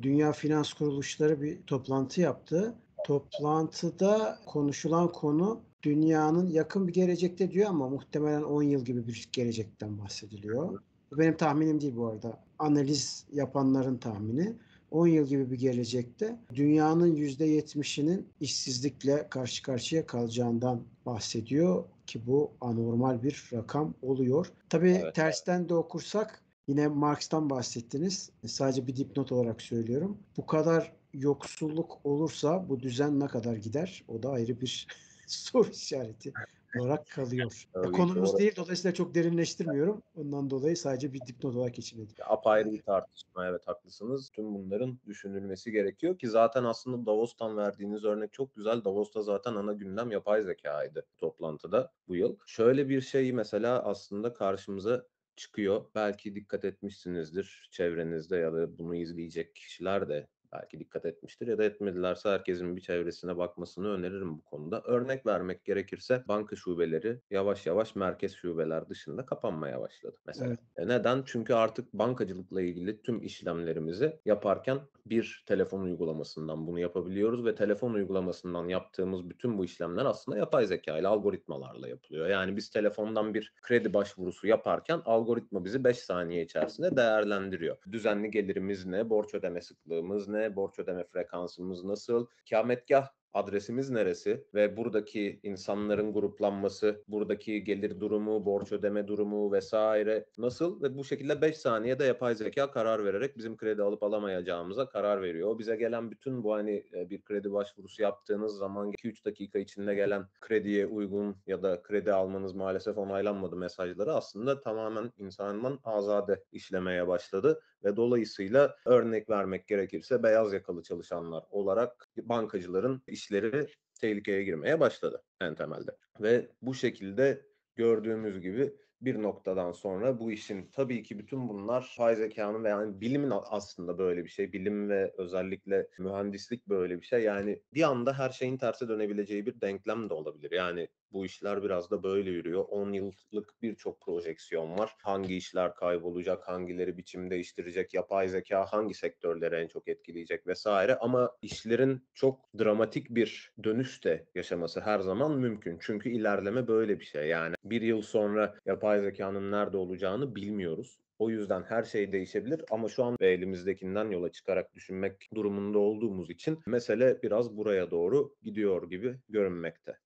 Dünya 0.01 0.31
Finans 0.31 0.73
Kuruluşları 0.73 1.41
bir 1.41 1.61
toplantı 1.63 2.21
yaptı. 2.21 2.75
Toplantıda 3.05 4.39
konuşulan 4.45 5.11
konu 5.11 5.61
dünyanın 5.83 6.47
yakın 6.47 6.87
bir 6.87 6.93
gelecekte 6.93 7.51
diyor 7.51 7.69
ama 7.69 7.89
muhtemelen 7.89 8.43
10 8.43 8.63
yıl 8.63 8.85
gibi 8.85 9.07
bir 9.07 9.29
gelecekten 9.31 9.99
bahsediliyor. 9.99 10.81
Benim 11.11 11.37
tahminim 11.37 11.81
değil 11.81 11.95
bu 11.95 12.07
arada. 12.07 12.43
Analiz 12.59 13.25
yapanların 13.31 13.97
tahmini. 13.97 14.53
10 14.91 15.07
yıl 15.07 15.27
gibi 15.27 15.51
bir 15.51 15.59
gelecekte 15.59 16.39
dünyanın 16.53 17.15
%70'inin 17.15 18.27
işsizlikle 18.39 19.29
karşı 19.29 19.63
karşıya 19.63 20.05
kalacağından 20.05 20.81
bahsediyor 21.05 21.83
ki 22.07 22.27
bu 22.27 22.51
anormal 22.61 23.23
bir 23.23 23.49
rakam 23.53 23.93
oluyor. 24.01 24.51
Tabii 24.69 24.99
evet, 25.03 25.15
tersten 25.15 25.69
de 25.69 25.75
okursak 25.75 26.43
yine 26.67 26.87
Marx'tan 26.87 27.49
bahsettiniz. 27.49 28.29
Sadece 28.45 28.87
bir 28.87 28.95
dipnot 28.95 29.31
olarak 29.31 29.61
söylüyorum. 29.61 30.17
Bu 30.37 30.45
kadar 30.45 30.93
yoksulluk 31.13 31.99
olursa 32.03 32.69
bu 32.69 32.79
düzen 32.79 33.19
ne 33.19 33.27
kadar 33.27 33.55
gider? 33.55 34.03
O 34.07 34.23
da 34.23 34.29
ayrı 34.29 34.61
bir 34.61 34.87
soru 35.27 35.69
işareti 35.69 36.33
olarak 36.79 37.09
kalıyor. 37.09 37.67
Tabii 37.73 37.91
Konumuz 37.91 38.31
ki, 38.31 38.37
değil 38.37 38.55
dolayısıyla 38.55 38.93
çok 38.93 39.15
derinleştirmiyorum. 39.15 40.03
Ondan 40.15 40.49
dolayı 40.49 40.77
sadece 40.77 41.13
bir 41.13 41.21
dipnot 41.21 41.55
olarak 41.55 41.75
geçilelim. 41.75 42.09
Apayrı 42.29 42.71
bir 42.71 42.81
tartışma 42.81 43.47
evet 43.47 43.67
haklısınız. 43.67 44.29
Tüm 44.29 44.53
bunların 44.53 44.99
düşünülmesi 45.07 45.71
gerekiyor 45.71 46.17
ki 46.17 46.29
zaten 46.29 46.63
aslında 46.63 47.05
Davos'tan 47.05 47.57
verdiğiniz 47.57 48.05
örnek 48.05 48.33
çok 48.33 48.55
güzel. 48.55 48.83
Davos'ta 48.83 49.21
zaten 49.21 49.55
ana 49.55 49.73
gündem 49.73 50.11
yapay 50.11 50.43
zekaydı 50.43 51.05
toplantıda 51.17 51.91
bu 52.07 52.15
yıl. 52.15 52.37
Şöyle 52.45 52.89
bir 52.89 53.01
şey 53.01 53.33
mesela 53.33 53.83
aslında 53.83 54.33
karşımıza 54.33 55.05
çıkıyor. 55.35 55.85
Belki 55.95 56.35
dikkat 56.35 56.65
etmişsinizdir 56.65 57.69
çevrenizde 57.71 58.37
ya 58.37 58.53
da 58.53 58.77
bunu 58.77 58.95
izleyecek 58.95 59.55
kişiler 59.55 60.09
de 60.09 60.27
belki 60.53 60.79
dikkat 60.79 61.05
etmiştir 61.05 61.47
ya 61.47 61.57
da 61.57 61.63
etmedilerse 61.63 62.29
herkesin 62.29 62.75
bir 62.75 62.81
çevresine 62.81 63.37
bakmasını 63.37 63.87
öneririm 63.87 64.37
bu 64.37 64.41
konuda. 64.41 64.81
Örnek 64.85 65.25
vermek 65.25 65.65
gerekirse 65.65 66.23
banka 66.27 66.55
şubeleri 66.55 67.19
yavaş 67.29 67.65
yavaş 67.65 67.95
merkez 67.95 68.33
şubeler 68.33 68.89
dışında 68.89 69.25
kapanmaya 69.25 69.81
başladı 69.81 70.17
mesela. 70.25 70.47
Evet. 70.47 70.59
E 70.77 70.87
neden? 70.87 71.23
Çünkü 71.25 71.53
artık 71.53 71.93
bankacılıkla 71.93 72.61
ilgili 72.61 73.01
tüm 73.01 73.23
işlemlerimizi 73.23 74.19
yaparken 74.25 74.79
bir 75.05 75.43
telefon 75.45 75.81
uygulamasından 75.81 76.67
bunu 76.67 76.79
yapabiliyoruz 76.79 77.45
ve 77.45 77.55
telefon 77.55 77.93
uygulamasından 77.93 78.67
yaptığımız 78.67 79.29
bütün 79.29 79.57
bu 79.57 79.65
işlemler 79.65 80.05
aslında 80.05 80.37
yapay 80.37 80.65
zeka 80.65 80.97
ile 80.97 81.07
algoritmalarla 81.07 81.87
yapılıyor. 81.87 82.27
Yani 82.27 82.57
biz 82.57 82.69
telefondan 82.69 83.33
bir 83.33 83.53
kredi 83.61 83.93
başvurusu 83.93 84.47
yaparken 84.47 85.01
algoritma 85.05 85.65
bizi 85.65 85.83
5 85.83 85.97
saniye 85.97 86.43
içerisinde 86.43 86.95
değerlendiriyor. 86.95 87.77
Düzenli 87.91 88.31
gelirimiz 88.31 88.85
ne, 88.85 89.09
borç 89.09 89.33
ödeme 89.33 89.61
sıklığımız 89.61 90.27
ne, 90.27 90.42
borç 90.55 90.79
ödeme 90.79 91.03
frekansımız 91.03 91.83
nasıl, 91.83 92.27
kametgah 92.49 93.07
adresimiz 93.33 93.89
neresi? 93.89 94.45
Ve 94.53 94.77
buradaki 94.77 95.39
insanların 95.43 96.13
gruplanması, 96.13 97.03
buradaki 97.07 97.63
gelir 97.63 97.99
durumu, 97.99 98.45
borç 98.45 98.71
ödeme 98.71 99.07
durumu 99.07 99.51
vesaire 99.51 100.25
nasıl? 100.37 100.81
Ve 100.81 100.97
bu 100.97 101.03
şekilde 101.03 101.41
5 101.41 101.57
saniyede 101.57 102.03
yapay 102.03 102.35
zeka 102.35 102.71
karar 102.71 103.05
vererek 103.05 103.37
bizim 103.37 103.57
kredi 103.57 103.83
alıp 103.83 104.03
alamayacağımıza 104.03 104.89
karar 104.89 105.21
veriyor. 105.21 105.59
Bize 105.59 105.75
gelen 105.75 106.11
bütün 106.11 106.43
bu 106.43 106.53
hani 106.53 106.85
e, 106.93 107.09
bir 107.09 107.21
kredi 107.21 107.53
başvurusu 107.53 108.01
yaptığınız 108.01 108.57
zaman 108.57 108.91
2-3 108.91 109.25
dakika 109.25 109.59
içinde 109.59 109.95
gelen 109.95 110.25
krediye 110.41 110.85
uygun 110.85 111.35
ya 111.47 111.63
da 111.63 111.81
kredi 111.81 112.13
almanız 112.13 112.53
maalesef 112.53 112.97
onaylanmadı 112.97 113.55
mesajları 113.55 114.13
aslında 114.13 114.61
tamamen 114.61 115.11
insanın 115.17 115.79
azade 115.83 116.43
işlemeye 116.51 117.07
başladı 117.07 117.61
ve 117.83 117.95
dolayısıyla 117.95 118.75
örnek 118.85 119.29
vermek 119.29 119.67
gerekirse 119.67 120.23
beyaz 120.23 120.53
yakalı 120.53 120.83
çalışanlar 120.83 121.43
olarak 121.49 122.09
bankacıların 122.17 123.01
iş 123.07 123.23
işleri 123.23 123.67
tehlikeye 124.01 124.43
girmeye 124.43 124.79
başladı 124.79 125.23
en 125.41 125.55
temelde. 125.55 125.91
Ve 126.21 126.49
bu 126.61 126.73
şekilde 126.73 127.45
gördüğümüz 127.75 128.41
gibi 128.41 128.73
bir 129.01 129.21
noktadan 129.21 129.71
sonra 129.71 130.19
bu 130.19 130.31
işin 130.31 130.69
tabii 130.71 131.03
ki 131.03 131.19
bütün 131.19 131.49
bunlar 131.49 131.93
fay 131.97 132.15
zekanın 132.15 132.63
ve 132.63 132.69
yani 132.69 133.01
bilimin 133.01 133.31
aslında 133.31 133.97
böyle 133.97 134.23
bir 134.23 134.29
şey. 134.29 134.53
Bilim 134.53 134.89
ve 134.89 135.13
özellikle 135.17 135.87
mühendislik 135.99 136.67
böyle 136.67 137.01
bir 137.01 137.05
şey. 137.05 137.23
Yani 137.23 137.61
bir 137.73 137.83
anda 137.83 138.19
her 138.19 138.29
şeyin 138.29 138.57
terse 138.57 138.87
dönebileceği 138.87 139.45
bir 139.45 139.61
denklem 139.61 140.09
de 140.09 140.13
olabilir. 140.13 140.51
Yani 140.51 140.87
bu 141.13 141.25
işler 141.25 141.63
biraz 141.63 141.91
da 141.91 142.03
böyle 142.03 142.29
yürüyor. 142.31 142.65
10 142.69 142.93
yıllık 142.93 143.61
birçok 143.61 144.01
projeksiyon 144.01 144.77
var. 144.77 144.95
Hangi 145.03 145.35
işler 145.37 145.75
kaybolacak, 145.75 146.47
hangileri 146.47 146.97
biçim 146.97 147.29
değiştirecek, 147.31 147.93
yapay 147.93 148.27
zeka 148.27 148.65
hangi 148.65 148.93
sektörleri 148.93 149.55
en 149.55 149.67
çok 149.67 149.87
etkileyecek 149.87 150.47
vesaire. 150.47 150.95
Ama 150.95 151.31
işlerin 151.41 152.07
çok 152.13 152.39
dramatik 152.59 153.09
bir 153.09 153.53
dönüş 153.63 154.03
de 154.03 154.25
yaşaması 154.35 154.81
her 154.81 154.99
zaman 154.99 155.39
mümkün. 155.39 155.77
Çünkü 155.81 156.09
ilerleme 156.09 156.67
böyle 156.67 156.99
bir 156.99 157.05
şey. 157.05 157.27
Yani 157.27 157.55
bir 157.63 157.81
yıl 157.81 158.01
sonra 158.01 158.55
yapay 158.65 159.01
zekanın 159.01 159.51
nerede 159.51 159.77
olacağını 159.77 160.35
bilmiyoruz. 160.35 161.02
O 161.19 161.29
yüzden 161.29 161.63
her 161.63 161.83
şey 161.83 162.11
değişebilir 162.11 162.61
ama 162.71 162.89
şu 162.89 163.03
an 163.03 163.17
elimizdekinden 163.19 164.11
yola 164.11 164.31
çıkarak 164.31 164.75
düşünmek 164.75 165.29
durumunda 165.33 165.79
olduğumuz 165.79 166.29
için 166.29 166.59
mesele 166.65 167.19
biraz 167.23 167.57
buraya 167.57 167.91
doğru 167.91 168.33
gidiyor 168.43 168.89
gibi 168.89 169.19
görünmekte. 169.29 169.97